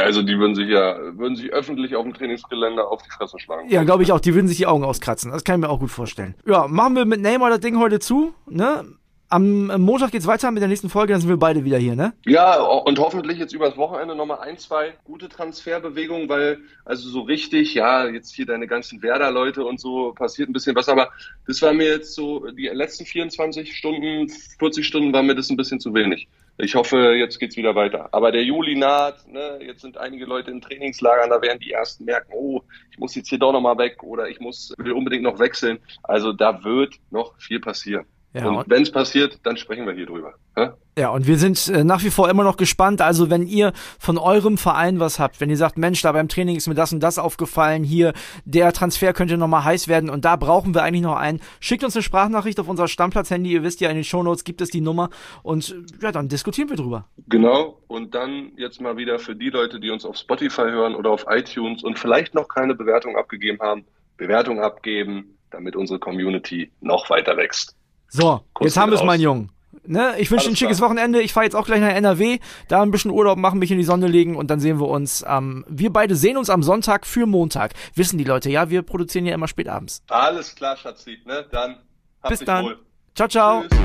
Also 0.00 0.22
die 0.22 0.38
würden 0.38 0.54
sich 0.54 0.68
ja, 0.68 0.96
würden 1.16 1.36
sich 1.36 1.52
öffentlich 1.52 1.96
auf 1.96 2.04
dem 2.04 2.14
Trainingsgelände 2.14 2.86
auf 2.86 3.02
die 3.02 3.10
Fresse 3.10 3.38
schlagen. 3.38 3.68
Ja, 3.68 3.82
glaube 3.82 4.04
ich 4.04 4.12
auch. 4.12 4.20
Die 4.20 4.34
würden 4.34 4.46
sich 4.46 4.56
die 4.56 4.66
Augen 4.66 4.84
auskratzen. 4.84 5.32
Das 5.32 5.44
kann 5.44 5.56
ich 5.56 5.66
mir 5.66 5.70
auch 5.70 5.80
gut 5.80 5.90
vorstellen. 5.90 6.34
Ja, 6.46 6.66
machen 6.68 6.94
wir 6.94 7.04
mit 7.04 7.20
Neymar 7.20 7.50
das 7.50 7.60
Ding 7.60 7.78
heute 7.78 7.98
zu, 7.98 8.34
ne? 8.46 8.84
Am 9.30 9.66
Montag 9.82 10.10
geht's 10.10 10.26
weiter 10.26 10.50
mit 10.50 10.62
der 10.62 10.70
nächsten 10.70 10.88
Folge, 10.88 11.12
dann 11.12 11.20
sind 11.20 11.28
wir 11.28 11.36
beide 11.36 11.62
wieder 11.62 11.76
hier, 11.76 11.94
ne? 11.94 12.14
Ja, 12.24 12.62
und 12.62 12.98
hoffentlich 12.98 13.38
jetzt 13.38 13.52
übers 13.52 13.76
Wochenende 13.76 14.14
nochmal 14.14 14.38
ein, 14.40 14.56
zwei 14.56 14.94
gute 15.04 15.28
Transferbewegungen, 15.28 16.30
weil 16.30 16.60
also 16.86 17.10
so 17.10 17.20
richtig, 17.20 17.74
ja, 17.74 18.08
jetzt 18.08 18.34
hier 18.34 18.46
deine 18.46 18.66
ganzen 18.66 19.02
Werder-Leute 19.02 19.66
und 19.66 19.80
so 19.80 20.12
passiert 20.12 20.48
ein 20.48 20.54
bisschen 20.54 20.74
was, 20.74 20.88
aber 20.88 21.10
das 21.46 21.60
war 21.60 21.74
mir 21.74 21.88
jetzt 21.88 22.14
so, 22.14 22.46
die 22.52 22.68
letzten 22.68 23.04
24 23.04 23.76
Stunden, 23.76 24.30
40 24.58 24.86
Stunden 24.86 25.12
war 25.12 25.22
mir 25.22 25.34
das 25.34 25.50
ein 25.50 25.58
bisschen 25.58 25.78
zu 25.78 25.92
wenig. 25.92 26.26
Ich 26.56 26.74
hoffe, 26.74 27.12
jetzt 27.12 27.38
geht's 27.38 27.58
wieder 27.58 27.74
weiter. 27.74 28.08
Aber 28.12 28.32
der 28.32 28.42
Juli 28.42 28.76
naht, 28.76 29.28
ne? 29.28 29.58
jetzt 29.60 29.82
sind 29.82 29.98
einige 29.98 30.24
Leute 30.24 30.50
in 30.50 30.62
Trainingslagern, 30.62 31.28
da 31.28 31.42
werden 31.42 31.60
die 31.60 31.72
ersten 31.72 32.06
merken, 32.06 32.32
oh, 32.34 32.62
ich 32.90 32.98
muss 32.98 33.14
jetzt 33.14 33.28
hier 33.28 33.38
doch 33.38 33.52
nochmal 33.52 33.76
weg 33.76 34.02
oder 34.02 34.30
ich 34.30 34.40
muss, 34.40 34.72
will 34.78 34.92
unbedingt 34.92 35.22
noch 35.22 35.38
wechseln. 35.38 35.78
Also 36.02 36.32
da 36.32 36.64
wird 36.64 36.94
noch 37.10 37.38
viel 37.38 37.60
passieren. 37.60 38.06
Ja, 38.34 38.46
und, 38.46 38.68
wenn 38.68 38.82
es 38.82 38.92
passiert, 38.92 39.38
dann 39.44 39.56
sprechen 39.56 39.86
wir 39.86 39.94
hier 39.94 40.04
drüber. 40.04 40.34
Hä? 40.54 40.68
Ja, 40.98 41.10
und 41.10 41.26
wir 41.26 41.38
sind 41.38 41.68
äh, 41.68 41.82
nach 41.82 42.04
wie 42.04 42.10
vor 42.10 42.28
immer 42.28 42.44
noch 42.44 42.58
gespannt. 42.58 43.00
Also, 43.00 43.30
wenn 43.30 43.46
ihr 43.46 43.72
von 43.98 44.18
eurem 44.18 44.58
Verein 44.58 45.00
was 45.00 45.18
habt, 45.18 45.40
wenn 45.40 45.48
ihr 45.48 45.56
sagt, 45.56 45.78
Mensch, 45.78 46.02
da 46.02 46.12
beim 46.12 46.28
Training 46.28 46.56
ist 46.56 46.66
mir 46.66 46.74
das 46.74 46.92
und 46.92 47.00
das 47.00 47.18
aufgefallen, 47.18 47.84
hier, 47.84 48.12
der 48.44 48.72
Transfer 48.72 49.14
könnte 49.14 49.38
nochmal 49.38 49.64
heiß 49.64 49.88
werden 49.88 50.10
und 50.10 50.26
da 50.26 50.36
brauchen 50.36 50.74
wir 50.74 50.82
eigentlich 50.82 51.02
noch 51.02 51.16
einen, 51.16 51.40
schickt 51.60 51.84
uns 51.84 51.96
eine 51.96 52.02
Sprachnachricht 52.02 52.60
auf 52.60 52.68
unser 52.68 52.86
Stammplatz-Handy. 52.86 53.50
Ihr 53.50 53.62
wisst 53.62 53.80
ja, 53.80 53.88
in 53.88 53.94
den 53.94 54.04
Shownotes 54.04 54.44
gibt 54.44 54.60
es 54.60 54.68
die 54.68 54.82
Nummer 54.82 55.08
und 55.42 55.70
äh, 55.70 56.04
ja, 56.04 56.12
dann 56.12 56.28
diskutieren 56.28 56.68
wir 56.68 56.76
drüber. 56.76 57.06
Genau. 57.28 57.80
Und 57.86 58.14
dann 58.14 58.52
jetzt 58.56 58.80
mal 58.80 58.98
wieder 58.98 59.18
für 59.18 59.34
die 59.34 59.48
Leute, 59.48 59.80
die 59.80 59.90
uns 59.90 60.04
auf 60.04 60.16
Spotify 60.16 60.62
hören 60.62 60.94
oder 60.94 61.10
auf 61.10 61.24
iTunes 61.30 61.82
und 61.82 61.98
vielleicht 61.98 62.34
noch 62.34 62.48
keine 62.48 62.74
Bewertung 62.74 63.16
abgegeben 63.16 63.58
haben, 63.60 63.86
Bewertung 64.18 64.60
abgeben, 64.60 65.38
damit 65.50 65.76
unsere 65.76 65.98
Community 65.98 66.70
noch 66.80 67.08
weiter 67.08 67.36
wächst. 67.38 67.77
So, 68.08 68.40
Kurz 68.54 68.66
jetzt 68.66 68.76
haben 68.76 68.90
wir 68.90 68.98
es, 68.98 69.04
mein 69.04 69.20
Junge. 69.20 69.48
Ne? 69.84 70.14
Ich 70.18 70.30
wünsche 70.30 70.48
ein 70.50 70.56
schickes 70.56 70.78
klar. 70.78 70.90
Wochenende. 70.90 71.20
Ich 71.22 71.32
fahre 71.32 71.44
jetzt 71.44 71.54
auch 71.54 71.66
gleich 71.66 71.80
nach 71.80 71.88
NRW, 71.88 72.38
da 72.68 72.82
ein 72.82 72.90
bisschen 72.90 73.10
Urlaub 73.10 73.38
machen, 73.38 73.58
mich 73.58 73.70
in 73.70 73.78
die 73.78 73.84
Sonne 73.84 74.06
legen 74.06 74.36
und 74.36 74.50
dann 74.50 74.60
sehen 74.60 74.80
wir 74.80 74.88
uns. 74.88 75.24
Ähm, 75.26 75.64
wir 75.68 75.92
beide 75.92 76.14
sehen 76.14 76.36
uns 76.36 76.50
am 76.50 76.62
Sonntag 76.62 77.06
für 77.06 77.26
Montag. 77.26 77.72
Wissen 77.94 78.18
die 78.18 78.24
Leute, 78.24 78.50
ja, 78.50 78.70
wir 78.70 78.82
produzieren 78.82 79.24
ja 79.26 79.34
immer 79.34 79.48
spät 79.48 79.68
abends. 79.68 80.02
Alles 80.08 80.54
klar, 80.54 80.76
Schatzi. 80.76 81.18
Ne? 81.24 81.46
Dann 81.50 81.76
hab 82.22 82.30
Bis 82.30 82.40
dann. 82.40 82.64
Wohl. 82.64 82.78
Ciao, 83.14 83.28
ciao. 83.28 83.62
Tschüss. 83.62 83.78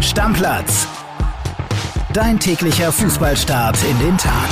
Stammplatz. 0.00 0.86
Dein 2.12 2.38
täglicher 2.40 2.90
Fußballstart 2.90 3.78
in 3.84 3.98
den 3.98 4.18
Tag. 4.18 4.48